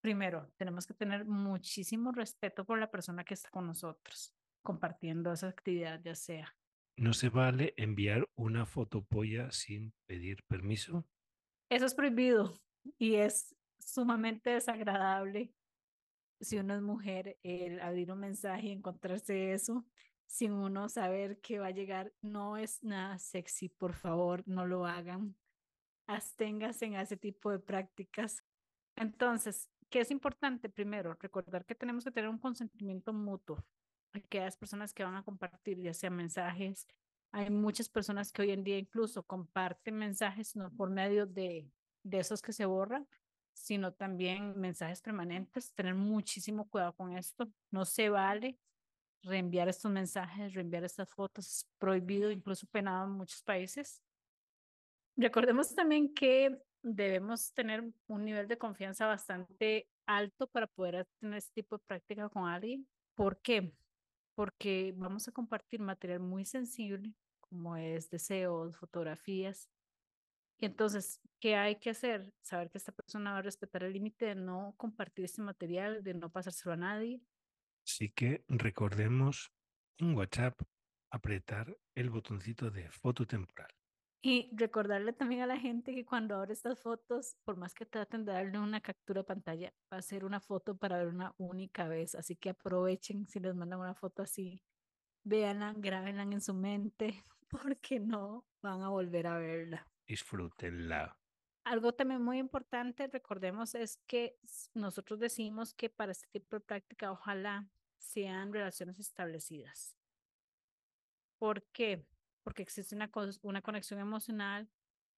primero, 0.00 0.50
tenemos 0.56 0.86
que 0.86 0.94
tener 0.94 1.26
muchísimo 1.26 2.12
respeto 2.12 2.64
por 2.64 2.78
la 2.78 2.90
persona 2.90 3.24
que 3.24 3.34
está 3.34 3.50
con 3.50 3.66
nosotros, 3.66 4.34
compartiendo 4.62 5.34
esa 5.34 5.48
actividad, 5.48 6.00
ya 6.02 6.14
sea. 6.14 6.57
¿No 6.98 7.12
se 7.12 7.28
vale 7.28 7.74
enviar 7.76 8.28
una 8.34 8.66
fotopolla 8.66 9.50
sin 9.52 9.94
pedir 10.06 10.44
permiso? 10.48 11.06
Eso 11.70 11.86
es 11.86 11.94
prohibido 11.94 12.60
y 12.98 13.14
es 13.14 13.54
sumamente 13.78 14.50
desagradable 14.50 15.54
si 16.40 16.58
uno 16.58 16.74
es 16.74 16.82
mujer, 16.82 17.38
el 17.42 17.80
abrir 17.80 18.12
un 18.12 18.20
mensaje 18.20 18.68
y 18.68 18.72
encontrarse 18.72 19.52
eso 19.52 19.84
sin 20.26 20.52
uno 20.52 20.88
saber 20.88 21.40
que 21.40 21.58
va 21.58 21.68
a 21.68 21.72
llegar, 21.72 22.12
no 22.20 22.58
es 22.58 22.82
nada 22.84 23.18
sexy, 23.18 23.70
por 23.70 23.94
favor, 23.94 24.42
no 24.46 24.66
lo 24.66 24.84
hagan. 24.84 25.34
Absténganse 26.06 26.84
en 26.84 26.96
ese 26.96 27.16
tipo 27.16 27.50
de 27.50 27.58
prácticas. 27.58 28.44
Entonces, 28.94 29.70
¿qué 29.88 30.00
es 30.00 30.10
importante? 30.10 30.68
Primero, 30.68 31.14
recordar 31.14 31.64
que 31.64 31.74
tenemos 31.74 32.04
que 32.04 32.10
tener 32.10 32.28
un 32.28 32.38
consentimiento 32.38 33.12
mutuo. 33.12 33.64
Aquellas 34.18 34.56
personas 34.56 34.92
que 34.92 35.04
van 35.04 35.16
a 35.16 35.22
compartir, 35.22 35.80
ya 35.80 35.94
sea 35.94 36.10
mensajes, 36.10 36.86
hay 37.32 37.50
muchas 37.50 37.88
personas 37.88 38.32
que 38.32 38.42
hoy 38.42 38.50
en 38.52 38.64
día 38.64 38.78
incluso 38.78 39.22
comparten 39.22 39.96
mensajes 39.96 40.56
no 40.56 40.70
por 40.70 40.90
medio 40.90 41.26
de, 41.26 41.70
de 42.02 42.18
esos 42.18 42.40
que 42.40 42.52
se 42.52 42.64
borran, 42.64 43.06
sino 43.52 43.92
también 43.92 44.58
mensajes 44.58 45.02
permanentes. 45.02 45.74
Tener 45.74 45.94
muchísimo 45.94 46.68
cuidado 46.68 46.94
con 46.94 47.16
esto. 47.16 47.48
No 47.70 47.84
se 47.84 48.08
vale 48.08 48.58
reenviar 49.22 49.68
estos 49.68 49.90
mensajes, 49.90 50.54
reenviar 50.54 50.84
estas 50.84 51.10
fotos, 51.10 51.46
es 51.46 51.70
prohibido, 51.78 52.30
incluso 52.30 52.66
penado 52.66 53.06
en 53.06 53.12
muchos 53.12 53.42
países. 53.42 54.00
Recordemos 55.16 55.74
también 55.74 56.14
que 56.14 56.62
debemos 56.82 57.52
tener 57.52 57.84
un 58.06 58.24
nivel 58.24 58.46
de 58.46 58.56
confianza 58.56 59.06
bastante 59.06 59.88
alto 60.06 60.46
para 60.46 60.66
poder 60.66 61.06
tener 61.18 61.38
este 61.38 61.62
tipo 61.62 61.76
de 61.76 61.84
práctica 61.84 62.28
con 62.28 62.48
alguien. 62.48 62.86
¿Por 63.14 63.40
qué? 63.40 63.72
Porque 64.38 64.94
vamos 64.96 65.26
a 65.26 65.32
compartir 65.32 65.80
material 65.80 66.20
muy 66.20 66.44
sensible, 66.44 67.12
como 67.40 67.76
es 67.76 68.08
deseos, 68.08 68.76
fotografías. 68.76 69.68
Y 70.60 70.66
entonces, 70.66 71.20
¿qué 71.40 71.56
hay 71.56 71.74
que 71.80 71.90
hacer? 71.90 72.32
Saber 72.42 72.70
que 72.70 72.78
esta 72.78 72.92
persona 72.92 73.32
va 73.32 73.38
a 73.38 73.42
respetar 73.42 73.82
el 73.82 73.94
límite 73.94 74.26
de 74.26 74.34
no 74.36 74.74
compartir 74.76 75.24
este 75.24 75.42
material, 75.42 76.04
de 76.04 76.14
no 76.14 76.30
pasárselo 76.30 76.74
a 76.74 76.76
nadie, 76.76 77.20
Así 77.84 78.10
que 78.10 78.44
recordemos 78.48 79.50
en 79.96 80.14
WhatsApp 80.14 80.60
apretar 81.10 81.74
el 81.94 82.10
botoncito 82.10 82.70
de 82.70 82.90
foto 82.90 83.26
temporal. 83.26 83.77
Y 84.20 84.50
recordarle 84.52 85.12
también 85.12 85.42
a 85.42 85.46
la 85.46 85.58
gente 85.58 85.94
que 85.94 86.04
cuando 86.04 86.34
abre 86.34 86.52
estas 86.52 86.80
fotos, 86.80 87.36
por 87.44 87.56
más 87.56 87.72
que 87.72 87.86
traten 87.86 88.24
de 88.24 88.32
darle 88.32 88.58
una 88.58 88.80
captura 88.80 89.20
de 89.20 89.26
pantalla, 89.26 89.72
va 89.92 89.98
a 89.98 90.02
ser 90.02 90.24
una 90.24 90.40
foto 90.40 90.76
para 90.76 90.98
ver 90.98 91.08
una 91.08 91.34
única 91.38 91.86
vez. 91.86 92.16
Así 92.16 92.34
que 92.34 92.50
aprovechen 92.50 93.28
si 93.28 93.38
les 93.38 93.54
mandan 93.54 93.78
una 93.78 93.94
foto 93.94 94.22
así, 94.22 94.60
véanla, 95.22 95.72
grábenla 95.76 96.22
en 96.24 96.40
su 96.40 96.52
mente, 96.52 97.24
porque 97.48 98.00
no 98.00 98.44
van 98.60 98.82
a 98.82 98.88
volver 98.88 99.28
a 99.28 99.38
verla. 99.38 99.86
Disfrútenla. 100.06 101.16
Algo 101.64 101.92
también 101.92 102.22
muy 102.22 102.38
importante, 102.38 103.06
recordemos, 103.08 103.74
es 103.74 103.98
que 104.06 104.38
nosotros 104.74 105.20
decimos 105.20 105.74
que 105.74 105.90
para 105.90 106.12
este 106.12 106.26
tipo 106.28 106.56
de 106.56 106.60
práctica, 106.60 107.12
ojalá 107.12 107.68
sean 107.98 108.52
relaciones 108.52 108.98
establecidas. 108.98 109.94
¿Por 111.38 111.62
qué? 111.70 112.06
Porque 112.48 112.62
existe 112.62 112.94
una, 112.94 113.10
una 113.42 113.60
conexión 113.60 114.00
emocional 114.00 114.70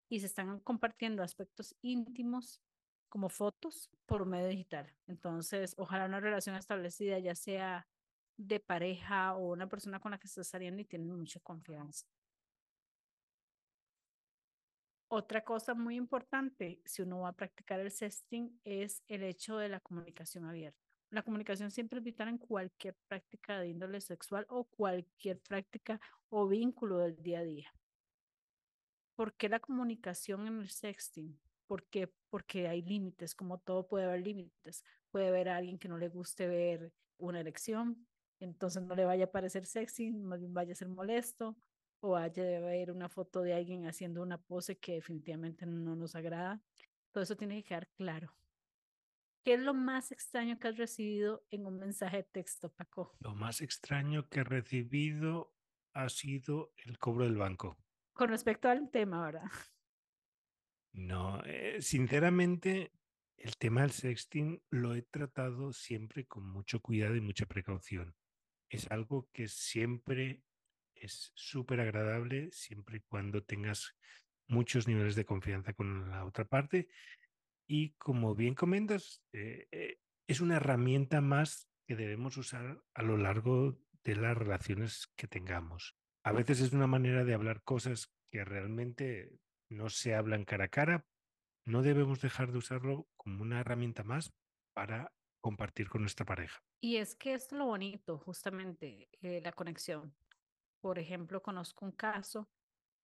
y 0.08 0.18
se 0.18 0.26
están 0.26 0.58
compartiendo 0.58 1.22
aspectos 1.22 1.76
íntimos 1.80 2.60
como 3.08 3.28
fotos 3.28 3.88
por 4.04 4.26
medio 4.26 4.49
digital. 4.49 4.92
Entonces, 5.06 5.76
ojalá 5.78 6.06
una 6.06 6.18
relación 6.18 6.56
establecida, 6.56 7.20
ya 7.20 7.37
sea 7.37 7.87
de 8.37 8.58
pareja 8.58 9.37
o 9.37 9.52
una 9.52 9.68
persona 9.68 10.00
con 10.00 10.10
la 10.10 10.18
que 10.18 10.26
estás 10.26 10.49
saliendo 10.49 10.82
y 10.82 10.87
tienen 10.87 11.16
mucha 11.16 11.38
confianza. 11.38 12.04
Otra 15.06 15.44
cosa 15.44 15.75
muy 15.75 15.94
importante, 15.94 16.82
si 16.84 17.02
uno 17.02 17.20
va 17.20 17.28
a 17.28 17.37
practicar 17.37 17.78
el 17.78 17.92
sexting, 17.92 18.60
es 18.64 19.04
el 19.06 19.22
hecho 19.22 19.56
de 19.56 19.68
la 19.68 19.78
comunicación 19.78 20.46
abierta. 20.46 20.89
La 21.10 21.22
comunicación 21.22 21.72
siempre 21.72 21.98
es 21.98 22.04
vital 22.04 22.28
en 22.28 22.38
cualquier 22.38 22.94
práctica 23.08 23.58
de 23.58 23.68
índole 23.68 24.00
sexual 24.00 24.46
o 24.48 24.64
cualquier 24.64 25.40
práctica 25.40 26.00
o 26.28 26.46
vínculo 26.46 26.98
del 26.98 27.20
día 27.20 27.40
a 27.40 27.44
día. 27.44 27.74
¿Por 29.16 29.34
qué 29.34 29.48
la 29.48 29.58
comunicación 29.58 30.46
en 30.46 30.60
el 30.60 30.70
sexting? 30.70 31.38
¿Por? 31.66 31.84
Porque 32.30 32.68
hay 32.68 32.82
límites, 32.82 33.34
como 33.34 33.58
todo 33.58 33.88
puede 33.88 34.04
haber 34.04 34.22
límites. 34.22 34.84
Puede 35.10 35.28
haber 35.28 35.48
alguien 35.48 35.78
que 35.78 35.88
no 35.88 35.98
le 35.98 36.08
guste 36.08 36.46
ver 36.46 36.92
una 37.18 37.40
erección, 37.40 38.06
entonces 38.38 38.82
no 38.82 38.94
le 38.94 39.04
vaya 39.04 39.24
a 39.24 39.30
parecer 39.30 39.66
sexy, 39.66 40.12
más 40.12 40.38
bien 40.38 40.54
vaya 40.54 40.72
a 40.72 40.76
ser 40.76 40.88
molesto, 40.88 41.56
o 42.00 42.16
haya 42.16 42.44
de 42.44 42.60
ver 42.60 42.92
una 42.92 43.08
foto 43.08 43.42
de 43.42 43.52
alguien 43.52 43.86
haciendo 43.86 44.22
una 44.22 44.38
pose 44.38 44.78
que 44.78 44.94
definitivamente 44.94 45.66
no 45.66 45.96
nos 45.96 46.14
agrada. 46.14 46.62
Todo 47.12 47.24
eso 47.24 47.36
tiene 47.36 47.56
que 47.56 47.68
quedar 47.68 47.88
claro. 47.88 48.32
¿Qué 49.42 49.54
es 49.54 49.61
lo 49.61 49.73
más 49.73 50.12
extraño 50.12 50.59
que 50.59 50.68
has 50.68 50.76
recibido 50.76 51.47
en 51.50 51.66
un 51.66 51.78
mensaje 51.78 52.18
de 52.18 52.23
texto, 52.25 52.73
Paco? 52.73 53.16
Lo 53.20 53.35
más 53.35 53.62
extraño 53.62 54.28
que 54.28 54.40
he 54.40 54.44
recibido 54.44 55.54
ha 55.94 56.09
sido 56.11 56.75
el 56.76 56.99
cobro 56.99 57.25
del 57.25 57.37
banco. 57.37 57.78
Con 58.12 58.28
respecto 58.28 58.68
al 58.68 58.90
tema, 58.90 59.25
¿verdad? 59.25 59.50
No, 60.92 61.42
eh, 61.44 61.80
sinceramente, 61.80 62.92
el 63.38 63.56
tema 63.56 63.80
del 63.80 63.92
sexting 63.92 64.62
lo 64.70 64.94
he 64.94 65.02
tratado 65.02 65.73
siempre 65.73 66.26
con 66.26 66.47
mucho 66.47 66.80
cuidado 66.80 67.16
y 67.16 67.23
mucha 67.23 67.47
precaución. 67.47 68.14
Es 68.68 68.90
algo 68.90 69.30
que 69.32 69.49
siempre 69.49 70.42
es 70.94 71.32
súper 71.35 71.80
agradable, 71.80 72.50
siempre 72.52 72.99
y 72.99 73.00
cuando 73.00 73.42
tengas 73.42 73.97
muchos 74.49 74.87
niveles 74.87 75.14
de 75.14 75.25
confianza 75.25 75.73
con 75.73 76.11
la 76.11 76.26
otra 76.26 76.44
parte 76.44 76.88
y 77.70 77.90
como 77.98 78.34
bien 78.34 78.56
comentas, 78.56 79.22
eh, 79.32 79.68
eh, 79.70 80.00
es 80.26 80.40
una 80.40 80.56
herramienta 80.56 81.20
más 81.20 81.68
que 81.86 81.94
debemos 81.94 82.36
usar 82.36 82.82
a 82.94 83.02
lo 83.02 83.16
largo 83.16 83.78
de 84.02 84.16
las 84.16 84.36
relaciones 84.36 85.06
que 85.14 85.28
tengamos. 85.28 85.96
A 86.24 86.32
veces 86.32 86.60
es 86.60 86.72
una 86.72 86.88
manera 86.88 87.24
de 87.24 87.32
hablar 87.32 87.62
cosas 87.62 88.12
que 88.32 88.44
realmente 88.44 89.38
no 89.68 89.88
se 89.88 90.16
hablan 90.16 90.44
cara 90.44 90.64
a 90.64 90.68
cara. 90.68 91.06
No 91.64 91.82
debemos 91.82 92.20
dejar 92.20 92.50
de 92.50 92.58
usarlo 92.58 93.06
como 93.16 93.42
una 93.42 93.60
herramienta 93.60 94.02
más 94.02 94.32
para 94.74 95.12
compartir 95.40 95.88
con 95.88 96.00
nuestra 96.00 96.26
pareja. 96.26 96.58
Y 96.80 96.96
es 96.96 97.14
que 97.14 97.34
es 97.34 97.52
lo 97.52 97.66
bonito, 97.66 98.18
justamente, 98.18 99.08
eh, 99.22 99.40
la 99.44 99.52
conexión. 99.52 100.12
Por 100.80 100.98
ejemplo, 100.98 101.40
conozco 101.40 101.84
un 101.84 101.92
caso 101.92 102.50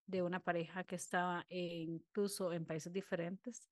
de 0.06 0.22
una 0.22 0.40
pareja 0.40 0.82
que 0.82 0.96
estaba 0.96 1.46
incluso 1.50 2.52
en 2.52 2.66
países 2.66 2.92
diferentes 2.92 3.68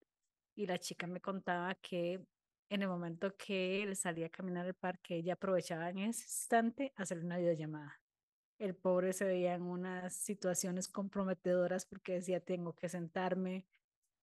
y 0.55 0.67
la 0.67 0.79
chica 0.79 1.07
me 1.07 1.21
contaba 1.21 1.75
que 1.77 2.25
en 2.71 2.83
el 2.83 2.89
momento 2.89 3.37
que 3.37 3.83
él 3.83 3.97
salía 3.97 4.27
a 4.27 4.31
caminar 4.31 4.67
al 4.67 4.75
parque, 4.75 5.17
ella 5.17 5.35
aprovechaba 5.35 5.91
en 5.91 5.99
ese 5.99 6.23
instante 6.25 6.93
hacer 6.97 7.19
una 7.19 7.39
videollamada. 7.39 8.01
El 8.59 8.75
pobre 8.75 9.13
se 9.13 9.25
veía 9.25 9.55
en 9.55 9.63
unas 9.63 10.15
situaciones 10.15 10.89
comprometedoras 10.89 11.87
porque 11.87 12.15
decía, 12.15 12.41
tengo 12.41 12.75
que 12.75 12.89
sentarme, 12.89 13.67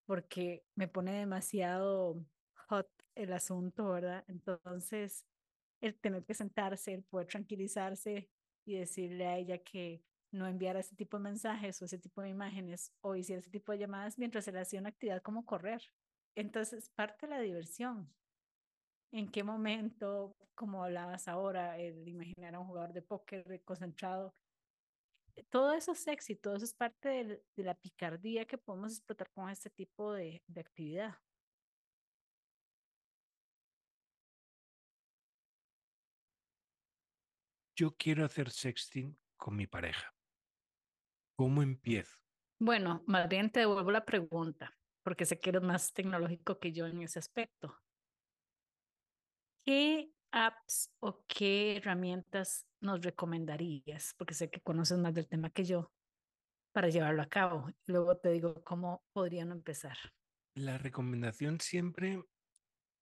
porque 0.06 0.66
me 0.76 0.88
pone 0.88 1.14
demasiado 1.14 2.26
hot 2.68 2.90
el 3.16 3.34
asunto, 3.34 3.90
¿verdad? 3.90 4.24
Entonces, 4.28 5.26
el 5.82 5.96
tener 6.00 6.24
que 6.26 6.34
sentarse, 6.34 6.94
el 6.94 7.04
poder 7.04 7.28
tranquilizarse 7.28 8.30
y 8.66 8.76
decirle 8.78 9.28
a 9.28 9.38
ella 9.38 9.58
que 9.60 10.04
no 10.32 10.48
enviara 10.48 10.80
ese 10.80 10.96
tipo 10.96 11.18
de 11.18 11.24
mensajes 11.24 11.82
o 11.82 11.86
ese 11.86 11.98
tipo 11.98 12.22
de 12.22 12.30
imágenes 12.30 12.94
o 13.02 13.16
hiciera 13.16 13.42
ese 13.42 13.50
tipo 13.52 13.72
de 13.72 13.80
llamadas 13.80 14.18
mientras 14.18 14.48
él 14.48 14.58
hacía 14.58 14.80
una 14.80 14.90
actividad 14.90 15.22
como 15.22 15.46
correr. 15.46 15.82
Entonces, 16.36 16.90
parte 16.90 17.28
de 17.28 17.36
la 17.36 17.42
diversión. 17.42 18.14
¿En 19.12 19.30
qué 19.30 19.44
momento, 19.44 20.36
como 20.56 20.84
hablabas 20.84 21.28
ahora, 21.28 21.78
el 21.78 22.08
imaginar 22.08 22.56
a 22.56 22.60
un 22.60 22.68
jugador 22.68 22.94
de 22.94 23.02
póker 23.02 23.62
concentrado? 23.64 24.34
Todo 25.50 25.74
eso 25.74 25.92
es 25.92 26.00
sexy, 26.00 26.36
todo 26.36 26.56
eso 26.56 26.66
es 26.66 26.74
parte 26.74 27.10
de, 27.10 27.44
de 27.56 27.64
la 27.64 27.76
picardía 27.76 28.46
que 28.46 28.58
podemos 28.58 28.94
explotar 28.94 29.30
con 29.32 29.50
este 29.50 29.70
tipo 29.70 30.14
de, 30.14 30.42
de 30.48 30.62
actividad. 30.62 31.18
Yo 37.76 37.96
quiero 37.98 38.24
hacer 38.24 38.52
sexting 38.52 39.18
con 39.38 39.56
mi 39.56 39.66
pareja. 39.68 40.14
¿Cómo 41.36 41.64
empiezo? 41.64 42.16
Bueno, 42.60 43.04
más 43.08 43.28
bien 43.28 43.52
te 43.52 43.62
devuelvo 43.62 43.90
la 43.90 44.06
pregunta, 44.06 44.72
porque 45.04 45.26
sé 45.26 45.40
que 45.40 45.50
eres 45.50 45.62
más 45.62 45.94
tecnológico 45.94 46.60
que 46.60 46.72
yo 46.72 46.86
en 46.88 47.02
ese 47.02 47.20
aspecto. 47.20 47.78
¿Qué 49.66 50.12
apps 50.32 50.92
o 51.00 51.24
qué 51.28 51.78
herramientas 51.78 52.68
nos 52.80 53.02
recomendarías? 53.02 54.14
Porque 54.18 54.34
sé 54.34 54.50
que 54.50 54.62
conoces 54.62 54.98
más 54.98 55.14
del 55.14 55.28
tema 55.28 55.50
que 55.50 55.64
yo 55.64 55.92
para 56.72 56.90
llevarlo 56.90 57.22
a 57.22 57.30
cabo. 57.30 57.70
Luego 57.86 58.18
te 58.18 58.30
digo 58.32 58.64
cómo 58.64 59.04
podrían 59.14 59.52
empezar. 59.52 59.98
La 60.56 60.78
recomendación 60.78 61.60
siempre 61.60 62.24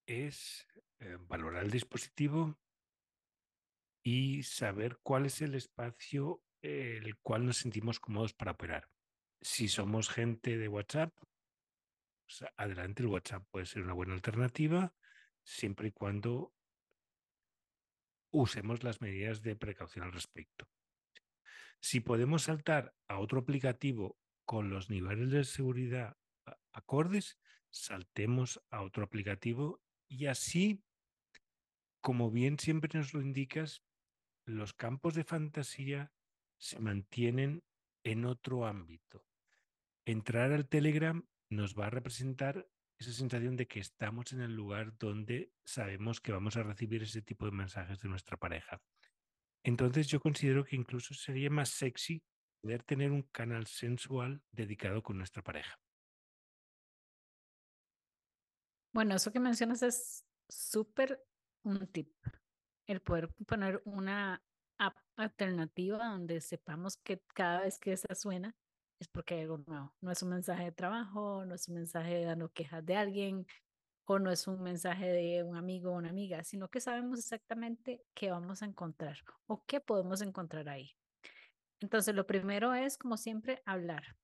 es 0.05 0.67
eh, 0.99 1.17
valorar 1.21 1.63
el 1.63 1.71
dispositivo 1.71 2.57
y 4.03 4.43
saber 4.43 4.99
cuál 5.03 5.25
es 5.25 5.41
el 5.41 5.55
espacio 5.55 6.41
el 6.61 7.17
cual 7.19 7.45
nos 7.45 7.57
sentimos 7.57 7.99
cómodos 7.99 8.33
para 8.33 8.51
operar. 8.51 8.89
Si 9.41 9.67
somos 9.67 10.09
gente 10.09 10.57
de 10.57 10.67
WhatsApp, 10.67 11.13
pues 12.29 12.51
adelante, 12.57 13.01
el 13.01 13.09
WhatsApp 13.09 13.43
puede 13.49 13.65
ser 13.65 13.81
una 13.81 13.93
buena 13.93 14.13
alternativa 14.13 14.93
siempre 15.43 15.87
y 15.87 15.91
cuando 15.91 16.53
usemos 18.31 18.83
las 18.83 19.01
medidas 19.01 19.41
de 19.41 19.55
precaución 19.55 20.05
al 20.05 20.13
respecto. 20.13 20.69
Si 21.81 22.01
podemos 22.01 22.43
saltar 22.43 22.93
a 23.07 23.17
otro 23.17 23.39
aplicativo 23.39 24.19
con 24.45 24.69
los 24.69 24.91
niveles 24.91 25.31
de 25.31 25.43
seguridad 25.43 26.17
acordes, 26.71 27.39
saltemos 27.71 28.61
a 28.69 28.81
otro 28.81 29.03
aplicativo 29.03 29.81
y 30.07 30.27
así, 30.27 30.83
como 31.99 32.29
bien 32.29 32.59
siempre 32.59 32.91
nos 32.93 33.13
lo 33.13 33.21
indicas, 33.21 33.83
los 34.45 34.73
campos 34.73 35.15
de 35.15 35.23
fantasía 35.23 36.11
se 36.57 36.79
mantienen 36.79 37.63
en 38.03 38.25
otro 38.25 38.67
ámbito. 38.67 39.25
Entrar 40.05 40.51
al 40.51 40.67
Telegram 40.67 41.27
nos 41.49 41.77
va 41.77 41.87
a 41.87 41.89
representar 41.89 42.67
esa 42.99 43.13
sensación 43.13 43.55
de 43.55 43.67
que 43.67 43.79
estamos 43.79 44.33
en 44.33 44.41
el 44.41 44.53
lugar 44.53 44.97
donde 44.97 45.53
sabemos 45.63 46.19
que 46.19 46.31
vamos 46.31 46.57
a 46.57 46.63
recibir 46.63 47.01
ese 47.03 47.21
tipo 47.21 47.45
de 47.45 47.51
mensajes 47.51 47.99
de 47.99 48.09
nuestra 48.09 48.37
pareja. 48.37 48.81
Entonces 49.63 50.07
yo 50.07 50.19
considero 50.19 50.65
que 50.65 50.75
incluso 50.75 51.13
sería 51.13 51.49
más 51.49 51.69
sexy 51.69 52.21
poder 52.61 52.83
tener 52.83 53.11
un 53.11 53.23
canal 53.23 53.67
sensual 53.67 54.41
dedicado 54.51 55.01
con 55.01 55.17
nuestra 55.17 55.41
pareja. 55.41 55.79
Bueno, 58.93 59.15
eso 59.15 59.31
que 59.31 59.39
mencionas 59.39 59.81
es 59.81 60.25
súper 60.49 61.23
un 61.63 61.87
tip. 61.87 62.11
El 62.85 63.01
poder 63.01 63.29
poner 63.45 63.81
una 63.85 64.43
app 64.77 64.97
alternativa 65.15 66.07
donde 66.07 66.41
sepamos 66.41 66.97
que 66.97 67.21
cada 67.33 67.61
vez 67.61 67.77
que 67.79 67.93
esa 67.93 68.13
suena 68.15 68.55
es 68.99 69.07
porque 69.07 69.41
algo 69.41 69.57
nuevo. 69.65 69.93
No 70.01 70.11
es 70.11 70.21
un 70.21 70.29
mensaje 70.29 70.65
de 70.65 70.71
trabajo, 70.71 71.45
no 71.45 71.55
es 71.55 71.67
un 71.67 71.75
mensaje 71.75 72.23
dando 72.23 72.49
quejas 72.49 72.85
de 72.85 72.95
alguien 72.95 73.47
o 74.05 74.19
no 74.19 74.31
es 74.31 74.47
un 74.47 74.61
mensaje 74.61 75.07
de 75.07 75.43
un 75.43 75.55
amigo 75.55 75.91
o 75.91 75.97
una 75.97 76.09
amiga, 76.09 76.43
sino 76.43 76.69
que 76.69 76.81
sabemos 76.81 77.19
exactamente 77.19 78.03
qué 78.13 78.31
vamos 78.31 78.61
a 78.61 78.65
encontrar 78.65 79.17
o 79.47 79.63
qué 79.65 79.79
podemos 79.79 80.21
encontrar 80.21 80.67
ahí. 80.67 80.95
Entonces, 81.79 82.13
lo 82.15 82.25
primero 82.25 82.73
es, 82.73 82.97
como 82.97 83.17
siempre, 83.17 83.61
hablar. 83.65 84.17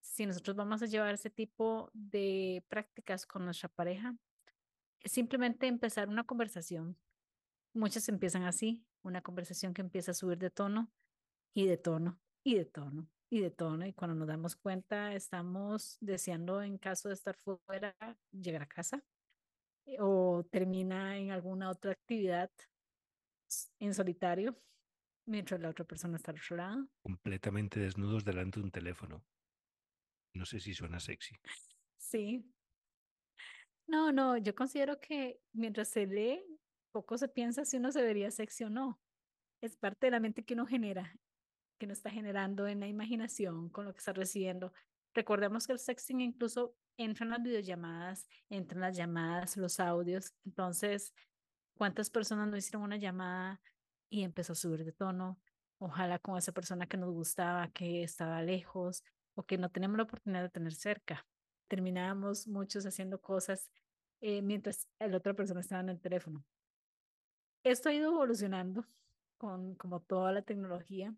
Si 0.00 0.26
nosotros 0.26 0.56
vamos 0.56 0.82
a 0.82 0.86
llevar 0.86 1.14
ese 1.14 1.30
tipo 1.30 1.90
de 1.94 2.64
prácticas 2.68 3.24
con 3.24 3.44
nuestra 3.44 3.68
pareja, 3.68 4.16
es 5.00 5.12
simplemente 5.12 5.68
empezar 5.68 6.08
una 6.08 6.24
conversación. 6.24 6.98
Muchas 7.72 8.08
empiezan 8.08 8.42
así, 8.42 8.84
una 9.02 9.22
conversación 9.22 9.72
que 9.72 9.80
empieza 9.80 10.10
a 10.10 10.14
subir 10.14 10.38
de 10.38 10.50
tono 10.50 10.90
y 11.54 11.66
de 11.66 11.78
tono 11.78 12.20
y 12.42 12.56
de 12.56 12.64
tono 12.64 13.08
y 13.30 13.40
de 13.40 13.50
tono. 13.50 13.86
Y 13.86 13.92
cuando 13.92 14.14
nos 14.14 14.28
damos 14.28 14.56
cuenta, 14.56 15.14
estamos 15.14 15.98
deseando, 16.00 16.62
en 16.62 16.78
caso 16.78 17.08
de 17.08 17.14
estar 17.14 17.36
fuera, 17.36 17.96
llegar 18.32 18.62
a 18.62 18.66
casa 18.66 19.02
eh, 19.86 19.96
o 20.00 20.44
termina 20.50 21.18
en 21.18 21.30
alguna 21.30 21.70
otra 21.70 21.92
actividad 21.92 22.50
en 23.78 23.94
solitario 23.94 24.56
mientras 25.28 25.60
la 25.60 25.68
otra 25.68 25.84
persona 25.84 26.16
está 26.16 26.32
al 26.32 26.38
otro 26.38 26.56
lado. 26.56 26.88
Completamente 27.02 27.80
desnudos 27.80 28.24
delante 28.24 28.58
de 28.58 28.64
un 28.64 28.70
teléfono. 28.70 29.24
No 30.34 30.44
sé 30.46 30.60
si 30.60 30.74
suena 30.74 31.00
sexy. 31.00 31.36
Sí. 31.96 32.44
No, 33.86 34.12
no, 34.12 34.36
yo 34.36 34.54
considero 34.54 35.00
que 35.00 35.40
mientras 35.52 35.88
se 35.88 36.06
lee, 36.06 36.42
poco 36.92 37.16
se 37.18 37.28
piensa 37.28 37.64
si 37.64 37.76
uno 37.76 37.92
se 37.92 38.02
vería 38.02 38.30
sexy 38.30 38.64
o 38.64 38.70
no. 38.70 39.00
Es 39.60 39.76
parte 39.76 40.06
de 40.06 40.10
la 40.12 40.20
mente 40.20 40.44
que 40.44 40.54
uno 40.54 40.66
genera, 40.66 41.14
que 41.78 41.86
uno 41.86 41.92
está 41.92 42.10
generando 42.10 42.66
en 42.66 42.80
la 42.80 42.86
imaginación 42.86 43.68
con 43.70 43.84
lo 43.84 43.92
que 43.92 43.98
está 43.98 44.12
recibiendo. 44.12 44.72
Recordemos 45.14 45.66
que 45.66 45.72
el 45.72 45.78
sexting 45.78 46.20
incluso 46.20 46.74
entra 46.96 47.24
en 47.24 47.30
las 47.30 47.42
videollamadas, 47.42 48.28
entra 48.50 48.76
en 48.76 48.80
las 48.82 48.96
llamadas, 48.96 49.56
los 49.56 49.80
audios. 49.80 50.34
Entonces, 50.44 51.14
¿cuántas 51.74 52.10
personas 52.10 52.48
no 52.48 52.56
hicieron 52.56 52.82
una 52.82 52.96
llamada 52.96 53.60
y 54.10 54.22
empezó 54.22 54.52
a 54.52 54.56
subir 54.56 54.84
de 54.84 54.92
tono? 54.92 55.40
Ojalá 55.78 56.18
con 56.18 56.36
esa 56.36 56.52
persona 56.52 56.86
que 56.86 56.96
nos 56.96 57.10
gustaba, 57.12 57.68
que 57.68 58.02
estaba 58.02 58.42
lejos 58.42 59.04
o 59.34 59.44
que 59.44 59.58
no 59.58 59.70
tenemos 59.70 59.96
la 59.96 60.02
oportunidad 60.02 60.42
de 60.42 60.50
tener 60.50 60.74
cerca. 60.74 61.26
Terminábamos 61.68 62.48
muchos 62.48 62.84
haciendo 62.84 63.20
cosas 63.20 63.70
eh, 64.20 64.42
mientras 64.42 64.88
la 64.98 65.16
otra 65.16 65.34
persona 65.34 65.60
estaba 65.60 65.80
en 65.82 65.90
el 65.90 66.00
teléfono 66.00 66.44
esto 67.64 67.88
ha 67.88 67.94
ido 67.94 68.12
evolucionando 68.12 68.84
con 69.36 69.74
como 69.74 70.00
toda 70.00 70.32
la 70.32 70.42
tecnología. 70.42 71.14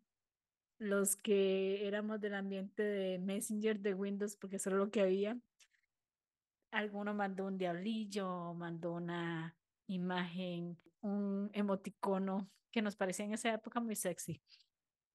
Los 0.80 1.14
que 1.14 1.86
éramos 1.86 2.20
del 2.20 2.34
ambiente 2.34 2.82
de 2.82 3.18
Messenger 3.20 3.78
de 3.78 3.94
Windows, 3.94 4.34
porque 4.34 4.56
eso 4.56 4.70
era 4.70 4.78
lo 4.78 4.90
que 4.90 5.02
había, 5.02 5.38
alguno 6.70 7.14
mandó 7.14 7.46
un 7.46 7.58
diablillo, 7.58 8.54
mandó 8.54 8.94
una 8.94 9.56
imagen, 9.86 10.78
un 11.00 11.50
emoticono 11.52 12.50
que 12.70 12.82
nos 12.82 12.96
parecía 12.96 13.24
en 13.24 13.34
esa 13.34 13.52
época 13.52 13.80
muy 13.80 13.96
sexy. 13.96 14.40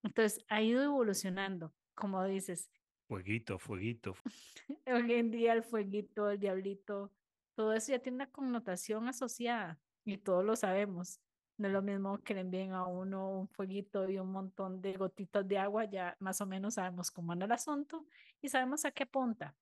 Entonces 0.04 0.46
ha 0.50 0.62
ido 0.62 0.84
evolucionando, 0.84 1.74
como 1.96 2.24
dices. 2.26 2.70
Fueguito, 3.08 3.58
fueguito. 3.58 4.16
Hoy 4.86 5.14
en 5.14 5.32
día 5.32 5.54
el 5.54 5.64
fueguito, 5.64 6.30
el 6.30 6.40
diablito, 6.40 7.12
todo 7.56 7.74
eso 7.74 7.92
ya 7.92 8.00
tiene 8.00 8.18
una 8.18 8.32
connotación 8.32 9.08
asociada 9.08 9.80
y 10.04 10.18
todos 10.18 10.46
lo 10.46 10.56
sabemos. 10.56 11.20
No 11.58 11.68
es 11.68 11.74
lo 11.74 11.82
mismo 11.82 12.20
que 12.20 12.34
le 12.34 12.42
envíen 12.42 12.74
a 12.74 12.86
uno 12.86 13.30
un 13.30 13.48
fueguito 13.48 14.10
y 14.10 14.20
un 14.20 14.32
montón 14.32 14.82
de 14.82 14.94
gotitas 14.94 15.48
de 15.48 15.58
agua, 15.58 15.86
ya 15.86 16.18
más 16.20 16.42
o 16.42 16.46
menos 16.46 16.74
sabemos 16.74 17.12
cómo 17.12 17.32
anda 17.32 17.46
el 17.46 17.52
asunto 17.54 18.06
y 18.42 18.50
sabemos 18.50 18.84
a 18.84 18.92
qué 18.92 19.06
punta. 19.06 19.56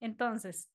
Entonces, 0.00 0.70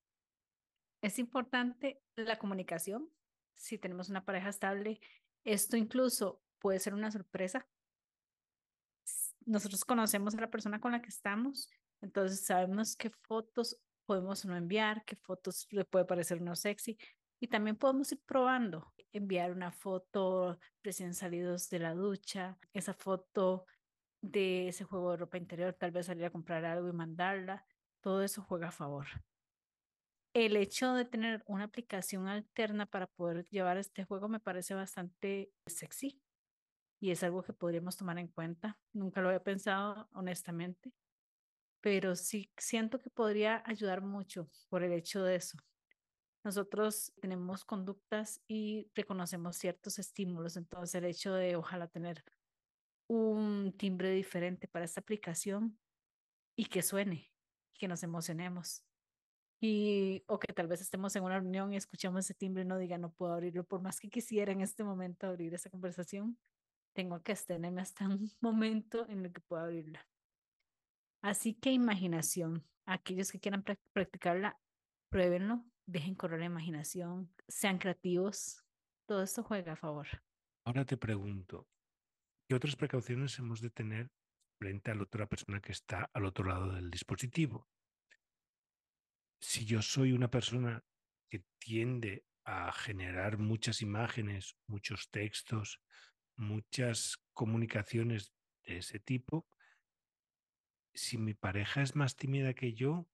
es 1.02 1.20
importante 1.20 2.02
la 2.16 2.40
comunicación. 2.40 3.10
Si 3.54 3.78
tenemos 3.78 4.10
una 4.10 4.26
pareja 4.26 4.50
estable, 4.50 5.00
esto 5.44 5.78
incluso 5.78 6.42
puede 6.60 6.80
ser 6.80 6.94
una 6.94 7.12
sorpresa. 7.12 7.68
Nosotros 9.46 9.86
conocemos 9.86 10.36
a 10.36 10.42
la 10.42 10.50
persona 10.50 10.80
con 10.80 10.92
la 10.92 11.02
que 11.02 11.10
estamos, 11.10 11.70
entonces 12.02 12.46
sabemos 12.46 12.96
qué 12.96 13.10
fotos 13.10 13.80
podemos 14.06 14.46
no 14.46 14.56
enviar, 14.56 15.04
qué 15.06 15.16
fotos 15.16 15.68
le 15.72 15.86
puede 15.86 16.06
parecer 16.06 16.42
no 16.42 16.56
sexy, 16.56 16.98
y 17.40 17.48
también 17.48 17.78
podemos 17.78 18.12
ir 18.12 18.22
probando, 18.26 18.94
enviar 19.14 19.52
una 19.52 19.72
foto 19.72 20.60
recién 20.84 21.14
salidos 21.14 21.70
de 21.70 21.80
la 21.80 21.94
ducha, 21.94 22.58
esa 22.74 22.94
foto 22.94 23.66
de 24.22 24.68
ese 24.68 24.84
juego 24.84 25.12
de 25.12 25.18
ropa 25.18 25.38
interior, 25.38 25.74
tal 25.74 25.92
vez 25.92 26.08
salir 26.08 26.26
a 26.26 26.32
comprar 26.32 26.66
algo 26.66 26.90
y 26.90 26.94
mandarla, 26.94 27.66
todo 28.02 28.24
eso 28.24 28.42
juega 28.42 28.70
a 28.70 28.72
favor. 28.72 29.08
El 30.34 30.56
hecho 30.58 30.94
de 30.94 31.06
tener 31.06 31.44
una 31.48 31.66
aplicación 31.66 32.28
alterna 32.28 32.86
para 32.86 33.08
poder 33.08 33.46
llevar 33.50 33.78
este 33.78 34.06
juego 34.06 34.30
me 34.30 34.40
parece 34.40 34.76
bastante 34.76 35.52
sexy 35.66 36.22
y 37.00 37.12
es 37.12 37.24
algo 37.24 37.44
que 37.44 37.54
podríamos 37.54 37.98
tomar 37.98 38.20
en 38.20 38.28
cuenta. 38.28 38.78
Nunca 38.94 39.22
lo 39.22 39.30
había 39.30 39.44
pensado, 39.44 40.08
honestamente, 40.14 40.94
pero 41.82 42.16
sí 42.16 42.52
siento 42.58 43.00
que 43.00 43.10
podría 43.10 43.64
ayudar 43.66 44.02
mucho 44.02 44.50
por 44.70 44.84
el 44.84 44.94
hecho 44.94 45.24
de 45.24 45.36
eso, 45.36 45.58
nosotros 46.50 47.14
tenemos 47.22 47.64
conductas 47.64 48.42
y 48.48 48.90
reconocemos 48.96 49.56
ciertos 49.56 50.00
estímulos. 50.00 50.58
Entonces, 50.58 50.96
el 50.96 51.06
hecho 51.06 51.36
de 51.36 51.56
ojalá 51.56 51.88
tener 51.88 52.24
un 53.08 53.72
timbre 53.78 54.10
diferente 54.10 54.68
para 54.68 54.86
esta 54.86 55.00
aplicación 55.00 55.78
y 56.56 56.66
que 56.66 56.82
suene, 56.82 57.32
que 57.76 57.88
nos 57.88 58.02
emocionemos. 58.02 58.84
Y, 59.62 60.24
o 60.26 60.40
que 60.40 60.52
tal 60.52 60.66
vez 60.66 60.82
estemos 60.82 61.16
en 61.16 61.24
una 61.24 61.40
reunión 61.40 61.72
y 61.72 61.78
escuchamos 61.78 62.26
ese 62.26 62.34
timbre 62.34 62.64
y 62.64 62.66
no 62.66 62.80
diga, 62.80 62.98
no 62.98 63.12
puedo 63.12 63.34
abrirlo, 63.34 63.64
por 63.64 63.82
más 63.82 64.00
que 64.00 64.10
quisiera 64.10 64.52
en 64.52 64.62
este 64.62 64.84
momento 64.84 65.28
abrir 65.28 65.54
esa 65.54 65.70
conversación, 65.70 66.36
tengo 66.96 67.22
que 67.22 67.34
abstenerme 67.34 67.82
hasta 67.82 68.08
un 68.08 68.32
momento 68.42 69.08
en 69.08 69.24
el 69.24 69.32
que 69.32 69.42
pueda 69.42 69.66
abrirla. 69.66 70.04
Así 71.22 71.54
que 71.54 71.70
imaginación. 71.70 72.66
Aquellos 72.88 73.32
que 73.32 73.40
quieran 73.40 73.64
practicarla, 73.94 74.60
pruébenlo, 75.10 75.64
dejen 75.90 76.16
correr 76.16 76.40
la 76.40 76.46
imaginación, 76.46 77.34
sean 77.48 77.80
creativos. 77.80 78.64
Todo 79.08 79.24
esto 79.24 79.44
juega 79.44 79.74
a 79.74 79.76
favor. 79.76 80.08
Ahora 80.66 80.86
te 80.86 80.98
pregunto, 80.98 81.68
¿qué 82.48 82.56
otras 82.56 82.76
precauciones 82.76 83.38
hemos 83.40 83.60
de 83.62 83.72
tener 83.72 84.12
frente 84.60 84.92
a 84.92 84.96
la 84.96 85.04
otra 85.04 85.28
persona 85.28 85.60
que 85.62 85.72
está 85.72 86.10
al 86.14 86.26
otro 86.26 86.46
lado 86.46 86.74
del 86.74 86.92
dispositivo? 86.92 87.68
Si 89.42 89.66
yo 89.66 89.82
soy 89.82 90.12
una 90.12 90.30
persona 90.30 90.84
que 91.30 91.44
tiende 91.58 92.26
a 92.44 92.72
generar 92.72 93.38
muchas 93.38 93.82
imágenes, 93.82 94.56
muchos 94.68 95.10
textos, 95.10 95.82
muchas 96.36 97.18
comunicaciones 97.34 98.32
de 98.64 98.78
ese 98.78 99.00
tipo, 99.00 99.48
si 100.94 101.18
mi 101.18 101.34
pareja 101.34 101.82
es 101.82 101.96
más 101.96 102.16
tímida 102.16 102.54
que 102.54 102.74
yo, 102.74 103.08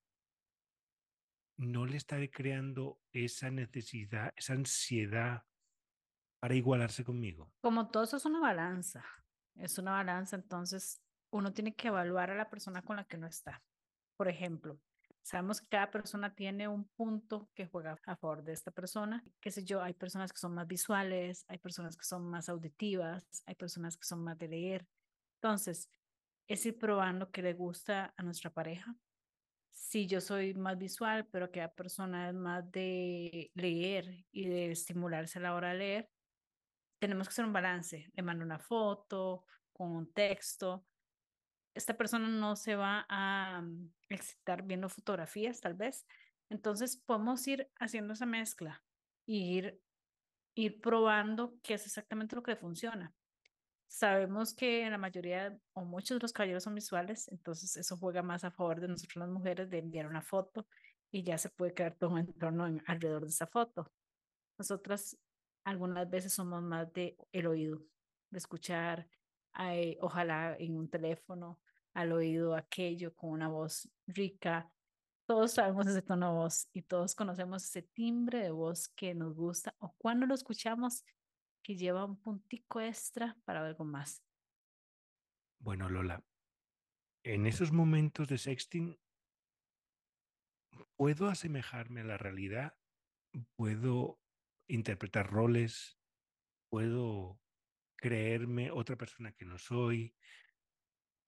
no 1.57 1.85
le 1.85 1.97
estaré 1.97 2.29
creando 2.29 2.99
esa 3.11 3.49
necesidad, 3.49 4.33
esa 4.35 4.53
ansiedad 4.53 5.43
para 6.39 6.55
igualarse 6.55 7.03
conmigo. 7.03 7.51
Como 7.61 7.89
todo 7.89 8.03
eso 8.03 8.17
es 8.17 8.25
una 8.25 8.39
balanza, 8.39 9.03
es 9.55 9.77
una 9.77 9.91
balanza, 9.91 10.35
entonces 10.35 11.01
uno 11.31 11.53
tiene 11.53 11.75
que 11.75 11.87
evaluar 11.87 12.31
a 12.31 12.35
la 12.35 12.49
persona 12.49 12.81
con 12.81 12.97
la 12.97 13.05
que 13.05 13.17
no 13.17 13.27
está. 13.27 13.63
Por 14.17 14.27
ejemplo, 14.27 14.79
sabemos 15.21 15.59
que 15.59 15.67
cada 15.67 15.91
persona 15.91 16.33
tiene 16.35 16.67
un 16.67 16.87
punto 16.89 17.49
que 17.55 17.67
juega 17.67 17.97
a 18.05 18.15
favor 18.15 18.43
de 18.43 18.53
esta 18.53 18.71
persona. 18.71 19.23
Qué 19.41 19.51
sé 19.51 19.63
yo, 19.63 19.81
hay 19.81 19.93
personas 19.93 20.31
que 20.31 20.37
son 20.37 20.53
más 20.53 20.67
visuales, 20.67 21.45
hay 21.47 21.57
personas 21.57 21.97
que 21.97 22.05
son 22.05 22.29
más 22.29 22.47
auditivas, 22.47 23.43
hay 23.45 23.55
personas 23.55 23.97
que 23.97 24.05
son 24.05 24.23
más 24.23 24.37
de 24.37 24.47
leer. 24.47 24.87
Entonces, 25.41 25.89
es 26.47 26.65
ir 26.65 26.77
probando 26.77 27.31
qué 27.31 27.41
le 27.41 27.53
gusta 27.53 28.13
a 28.15 28.23
nuestra 28.23 28.51
pareja. 28.51 28.95
Si 29.75 30.07
yo 30.07 30.21
soy 30.21 30.53
más 30.53 30.77
visual, 30.77 31.27
pero 31.29 31.51
que 31.51 31.59
la 31.59 31.73
persona 31.73 32.29
es 32.29 32.33
más 32.33 32.71
de 32.71 33.51
leer 33.55 34.25
y 34.31 34.47
de 34.47 34.71
estimularse 34.71 35.37
a 35.37 35.41
la 35.41 35.53
hora 35.53 35.73
de 35.73 35.77
leer, 35.77 36.09
tenemos 36.97 37.27
que 37.27 37.33
hacer 37.33 37.45
un 37.45 37.51
balance. 37.51 38.09
Le 38.13 38.23
mando 38.23 38.45
una 38.45 38.57
foto 38.57 39.43
con 39.73 39.91
un 39.91 40.13
texto. 40.13 40.85
Esta 41.73 41.97
persona 41.97 42.29
no 42.29 42.55
se 42.55 42.77
va 42.77 43.05
a 43.09 43.61
mm, 43.61 43.91
excitar 44.07 44.63
viendo 44.63 44.87
fotografías, 44.87 45.59
tal 45.59 45.73
vez. 45.73 46.07
Entonces 46.49 46.95
podemos 47.05 47.45
ir 47.45 47.69
haciendo 47.77 48.13
esa 48.13 48.25
mezcla 48.25 48.81
y 49.25 49.57
ir, 49.57 49.81
ir 50.55 50.79
probando 50.79 51.59
qué 51.61 51.73
es 51.73 51.85
exactamente 51.85 52.37
lo 52.37 52.43
que 52.43 52.55
funciona. 52.55 53.13
Sabemos 53.87 54.53
que 54.53 54.89
la 54.89 54.97
mayoría 54.97 55.57
o 55.73 55.85
muchos 55.85 56.17
de 56.17 56.23
los 56.23 56.33
caballeros 56.33 56.63
son 56.63 56.75
visuales, 56.75 57.27
entonces 57.29 57.77
eso 57.77 57.97
juega 57.97 58.21
más 58.21 58.43
a 58.43 58.51
favor 58.51 58.81
de 58.81 58.87
nosotros 58.87 59.15
las 59.17 59.29
mujeres 59.29 59.69
de 59.69 59.79
enviar 59.79 60.07
una 60.07 60.21
foto 60.21 60.67
y 61.11 61.23
ya 61.23 61.37
se 61.37 61.49
puede 61.49 61.73
crear 61.73 61.95
todo 61.95 62.09
un 62.11 62.19
entorno 62.19 62.65
alrededor 62.87 63.23
de 63.23 63.29
esa 63.29 63.47
foto. 63.47 63.91
Nosotras 64.57 65.17
algunas 65.63 66.09
veces 66.09 66.33
somos 66.33 66.61
más 66.61 66.91
de 66.93 67.15
el 67.31 67.47
oído, 67.47 67.81
de 68.31 68.37
escuchar, 68.37 69.07
ojalá 70.01 70.55
en 70.59 70.77
un 70.77 70.89
teléfono, 70.89 71.61
al 71.93 72.11
oído 72.11 72.55
aquello 72.55 73.15
con 73.15 73.29
una 73.29 73.47
voz 73.47 73.89
rica. 74.07 74.69
Todos 75.25 75.53
sabemos 75.53 75.87
ese 75.87 76.01
tono 76.01 76.27
de 76.27 76.35
voz 76.35 76.67
y 76.73 76.81
todos 76.81 77.15
conocemos 77.15 77.63
ese 77.63 77.81
timbre 77.81 78.39
de 78.39 78.51
voz 78.51 78.89
que 78.89 79.15
nos 79.15 79.33
gusta 79.33 79.73
o 79.79 79.93
cuando 79.97 80.25
lo 80.25 80.35
escuchamos 80.35 81.05
que 81.65 81.75
lleva 81.75 82.05
un 82.05 82.15
puntico 82.15 82.79
extra 82.79 83.35
para 83.43 83.65
algo 83.65 83.85
más. 83.85 84.23
Bueno, 85.57 85.89
Lola, 85.89 86.23
en 87.23 87.47
esos 87.47 87.71
momentos 87.71 88.27
de 88.27 88.37
sexting, 88.37 88.99
¿puedo 90.95 91.27
asemejarme 91.27 92.01
a 92.01 92.03
la 92.03 92.17
realidad? 92.19 92.77
¿Puedo 93.55 94.19
interpretar 94.67 95.31
roles? 95.31 95.97
¿Puedo 96.69 97.41
creerme 97.95 98.69
otra 98.69 98.95
persona 98.95 99.31
que 99.31 99.45
no 99.45 99.57
soy? 99.57 100.15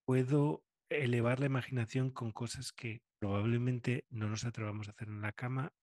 ¿Puedo 0.06 0.64
elevar 0.90 1.40
la 1.40 1.48
imaginación 1.48 2.12
con 2.12 2.32
cosas 2.32 2.72
que 2.72 3.02
probablemente 3.18 4.06
no 4.12 4.30
nos 4.30 4.46
atrevamos 4.46 4.88
a 4.88 4.92
hacer 4.92 5.08
en 5.08 5.22
la 5.22 5.32
cama 5.32 5.74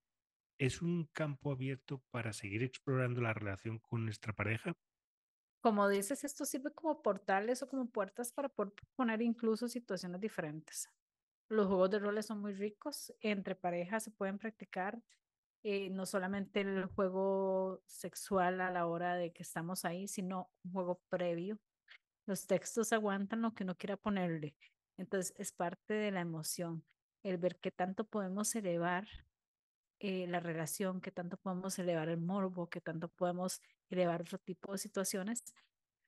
¿es 0.58 0.82
un 0.82 1.06
campo 1.12 1.52
abierto 1.52 2.02
para 2.10 2.32
seguir 2.32 2.62
explorando 2.62 3.20
la 3.20 3.34
relación 3.34 3.78
con 3.78 4.04
nuestra 4.04 4.32
pareja? 4.32 4.74
Como 5.60 5.88
dices, 5.88 6.24
esto 6.24 6.44
sirve 6.44 6.72
como 6.72 7.00
portales 7.00 7.62
o 7.62 7.68
como 7.68 7.88
puertas 7.88 8.32
para 8.32 8.50
poner 8.96 9.22
incluso 9.22 9.66
situaciones 9.68 10.20
diferentes. 10.20 10.90
Los 11.48 11.66
juegos 11.66 11.90
de 11.90 11.98
roles 11.98 12.26
son 12.26 12.40
muy 12.40 12.52
ricos, 12.52 13.12
entre 13.20 13.54
parejas 13.54 14.04
se 14.04 14.10
pueden 14.10 14.38
practicar 14.38 15.02
eh, 15.66 15.88
no 15.88 16.04
solamente 16.04 16.60
el 16.60 16.84
juego 16.84 17.82
sexual 17.86 18.60
a 18.60 18.70
la 18.70 18.86
hora 18.86 19.14
de 19.14 19.32
que 19.32 19.42
estamos 19.42 19.86
ahí, 19.86 20.06
sino 20.08 20.50
un 20.62 20.72
juego 20.72 21.00
previo. 21.08 21.58
Los 22.26 22.46
textos 22.46 22.92
aguantan 22.92 23.40
lo 23.40 23.54
que 23.54 23.64
uno 23.64 23.74
quiera 23.74 23.96
ponerle. 23.96 24.54
Entonces 24.98 25.32
es 25.38 25.52
parte 25.52 25.94
de 25.94 26.10
la 26.10 26.20
emoción, 26.20 26.84
el 27.22 27.38
ver 27.38 27.58
qué 27.60 27.70
tanto 27.70 28.04
podemos 28.04 28.54
elevar 28.54 29.06
eh, 30.00 30.26
la 30.26 30.40
relación, 30.40 31.00
que 31.00 31.10
tanto 31.10 31.36
podemos 31.36 31.78
elevar 31.78 32.08
el 32.08 32.18
morbo, 32.18 32.68
que 32.68 32.80
tanto 32.80 33.08
podemos 33.08 33.60
elevar 33.90 34.22
otro 34.22 34.38
tipo 34.38 34.72
de 34.72 34.78
situaciones 34.78 35.44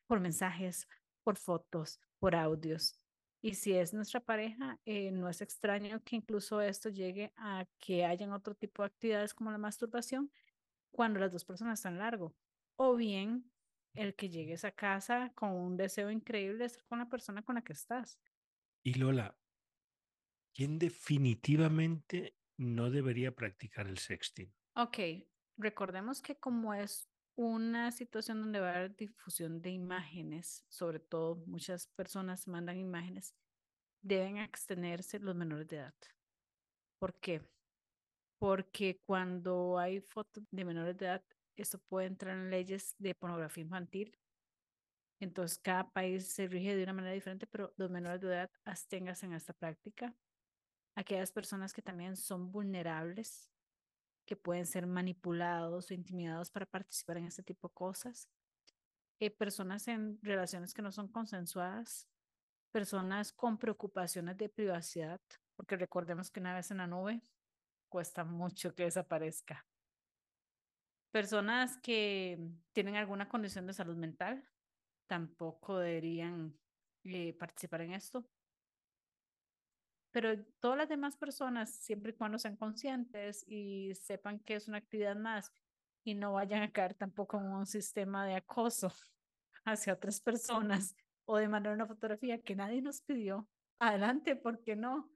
por 0.07 0.21
mensajes, 0.21 0.89
por 1.23 1.37
fotos, 1.37 2.01
por 2.19 2.35
audios. 2.35 2.99
Y 3.43 3.55
si 3.55 3.75
es 3.75 3.95
nuestra 3.95 4.21
pareja, 4.21 4.81
eh, 4.85 5.11
no 5.13 5.29
es 5.29 5.41
extraño 5.41 6.03
que 6.03 6.17
incluso 6.17 6.61
esto 6.61 6.89
llegue 6.89 7.33
a 7.37 7.67
que 7.79 8.05
hayan 8.05 8.33
otro 8.33 8.55
tipo 8.55 8.83
de 8.83 8.89
actividades 8.89 9.35
como 9.35 9.51
la 9.51 9.59
masturbación 9.59 10.33
cuando 10.91 11.21
las 11.21 11.33
dos 11.33 11.45
personas 11.45 11.79
están 11.79 11.99
largo. 11.99 12.35
O 12.77 12.97
bien 12.97 13.51
el 13.95 14.15
que 14.15 14.29
llegues 14.29 14.65
a 14.65 14.73
casa 14.73 15.33
con 15.35 15.51
un 15.53 15.77
deseo 15.77 16.11
increíble 16.11 16.59
de 16.59 16.67
estar 16.67 16.85
con 16.87 16.99
la 16.99 17.09
persona 17.09 17.43
con 17.43 17.55
la 17.55 17.63
que 17.63 17.73
estás. 17.73 18.19
Y 18.83 18.95
Lola, 18.95 19.37
¿quién 20.55 20.79
definitivamente 20.79 22.37
no 22.57 22.91
debería 22.91 23.33
practicar 23.33 23.87
el 23.87 23.99
sexting. 23.99 24.53
Ok, 24.75 24.99
recordemos 25.57 26.21
que 26.21 26.37
como 26.37 26.75
es 26.75 27.09
una 27.35 27.93
situación 27.93 28.41
donde 28.41 28.61
va 28.61 28.71
a 28.71 28.77
haber 28.77 28.97
difusión 28.97 29.61
de 29.61 29.71
imágenes, 29.71 30.65
sobre 30.69 31.01
todo 31.01 31.37
muchas 31.47 31.87
personas 31.89 32.49
mandan 32.49 32.79
imágenes, 32.79 33.35
deben 34.03 34.39
abstenerse 34.39 35.19
los 35.19 35.35
menores 35.35 35.69
de 35.69 35.77
edad. 35.77 35.95
¿Por 36.99 37.19
qué? 37.21 37.43
Porque 38.39 39.01
cuando 39.05 39.79
hay 39.79 40.01
fotos 40.01 40.45
de 40.51 40.65
menores 40.65 40.97
de 40.97 41.07
edad, 41.07 41.25
esto 41.57 41.79
puede 41.89 42.07
entrar 42.07 42.37
en 42.37 42.51
leyes 42.51 42.95
de 42.99 43.15
pornografía 43.15 43.65
infantil. 43.65 44.19
Entonces, 45.21 45.59
cada 45.59 45.91
país 45.91 46.29
se 46.29 46.47
rige 46.47 46.77
de 46.77 46.83
una 46.83 46.93
manera 46.93 47.15
diferente, 47.15 47.47
pero 47.47 47.73
los 47.77 47.91
menores 47.91 48.21
de 48.21 48.29
edad 48.29 48.51
absténganse 48.65 49.27
en 49.27 49.33
esta 49.33 49.55
práctica 49.55 50.15
aquellas 50.97 51.31
personas 51.31 51.73
que 51.73 51.83
también 51.83 52.17
son 52.17 52.51
vulnerables, 52.51 53.53
que 54.27 54.35
pueden 54.35 54.67
ser 54.67 54.87
manipulados 54.87 55.91
o 55.91 55.95
intimidados 55.95 56.51
para 56.51 56.67
participar 56.67 57.19
en 57.19 57.27
este 57.27 57.43
tipo 57.43 57.69
de 57.69 57.75
cosas, 57.75 58.29
eh, 59.21 59.31
personas 59.31 59.87
en 59.89 60.19
relaciones 60.23 60.75
que 60.75 60.83
no 60.83 60.91
son 60.91 61.09
consensuadas, 61.09 62.09
personas 62.73 63.33
con 63.33 63.59
preocupaciones 63.59 64.37
de 64.37 64.49
privacidad, 64.49 65.21
porque 65.55 65.77
recordemos 65.77 66.31
que 66.31 66.41
una 66.41 66.55
vez 66.55 66.71
en 66.71 66.79
la 66.79 66.87
nube 66.87 67.23
cuesta 67.89 68.25
mucho 68.25 68.75
que 68.75 68.85
desaparezca. 68.85 69.65
Personas 71.13 71.79
que 71.79 72.39
tienen 72.73 72.97
alguna 72.97 73.29
condición 73.29 73.67
de 73.67 73.73
salud 73.73 73.97
mental 73.97 74.47
tampoco 75.07 75.79
deberían 75.79 76.59
eh, 77.05 77.33
participar 77.39 77.83
en 77.83 77.93
esto 77.93 78.29
pero 80.17 80.43
todas 80.61 80.79
las 80.79 80.89
demás 80.89 81.15
personas, 81.15 81.69
siempre 81.69 82.13
y 82.13 82.15
cuando 82.15 82.39
sean 82.39 82.57
conscientes 82.57 83.45
y 83.47 83.93
sepan 83.97 84.39
que 84.39 84.55
es 84.55 84.67
una 84.67 84.79
actividad 84.79 85.15
más 85.15 85.53
y 86.05 86.15
no 86.15 86.33
vayan 86.33 86.63
a 86.63 86.73
caer 86.73 86.95
tampoco 86.95 87.37
en 87.37 87.45
un 87.45 87.67
sistema 87.67 88.25
de 88.25 88.35
acoso 88.35 88.91
hacia 89.67 89.93
otras 89.93 90.23
personas 90.23 90.97
o 91.27 91.37
de 91.37 91.49
mandar 91.49 91.75
una 91.75 91.85
fotografía 91.85 92.41
que 92.41 92.57
nadie 92.57 92.81
nos 92.81 93.03
pidió, 93.03 93.47
adelante, 93.79 94.37
¿por 94.37 94.63
qué 94.63 94.75
no? 94.75 95.13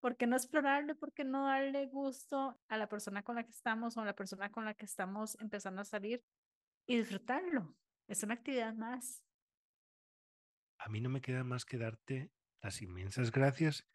¿Por 0.00 0.16
qué 0.16 0.26
no 0.26 0.34
explorarle? 0.34 0.96
¿Por 0.96 1.12
qué 1.12 1.22
no 1.22 1.46
darle 1.46 1.86
gusto 1.86 2.60
a 2.66 2.76
la 2.76 2.88
persona 2.88 3.22
con 3.22 3.36
la 3.36 3.44
que 3.44 3.52
estamos 3.52 3.96
o 3.96 4.00
a 4.00 4.04
la 4.04 4.16
persona 4.16 4.50
con 4.50 4.64
la 4.64 4.74
que 4.74 4.86
estamos 4.86 5.38
empezando 5.40 5.82
a 5.82 5.84
salir 5.84 6.24
y 6.88 6.96
disfrutarlo? 6.96 7.72
Es 8.08 8.24
una 8.24 8.34
actividad 8.34 8.74
más. 8.74 9.22
a 10.78 10.88
mí 10.88 11.00
no 11.00 11.08
me 11.08 11.20
queda 11.20 11.44
más 11.44 11.64
que 11.64 11.78
darte 11.78 12.32
las 12.62 12.82
inmensas 12.82 13.30
gracias 13.30 13.86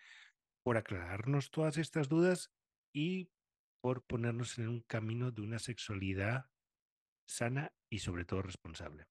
por 0.70 0.78
aclararnos 0.78 1.50
todas 1.50 1.80
estas 1.80 2.10
dudas 2.10 2.52
y 2.94 3.32
por 3.82 4.04
ponernos 4.04 4.60
en 4.60 4.68
un 4.68 4.82
camino 4.82 5.32
de 5.32 5.42
una 5.42 5.58
sexualidad 5.58 6.46
sana 7.28 7.74
y 7.90 7.98
sobre 7.98 8.24
todo 8.24 8.44
responsable. 8.44 9.08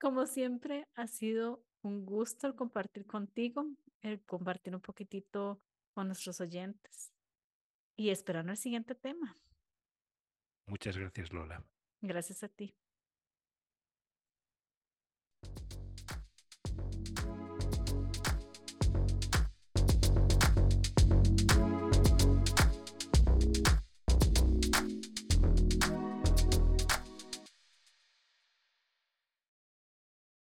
Como 0.00 0.24
siempre, 0.24 0.88
ha 0.94 1.08
sido 1.08 1.62
un 1.82 2.06
gusto 2.06 2.46
el 2.46 2.54
compartir 2.54 3.06
contigo, 3.06 3.66
el 4.00 4.24
compartir 4.24 4.74
un 4.74 4.80
poquitito 4.80 5.60
con 5.92 6.06
nuestros 6.06 6.40
oyentes 6.40 7.12
y 7.94 8.08
esperando 8.08 8.52
el 8.52 8.56
siguiente 8.56 8.94
tema. 8.94 9.36
Muchas 10.64 10.96
gracias, 10.96 11.34
Lola. 11.34 11.62
Gracias 12.00 12.42
a 12.44 12.48
ti. 12.48 12.74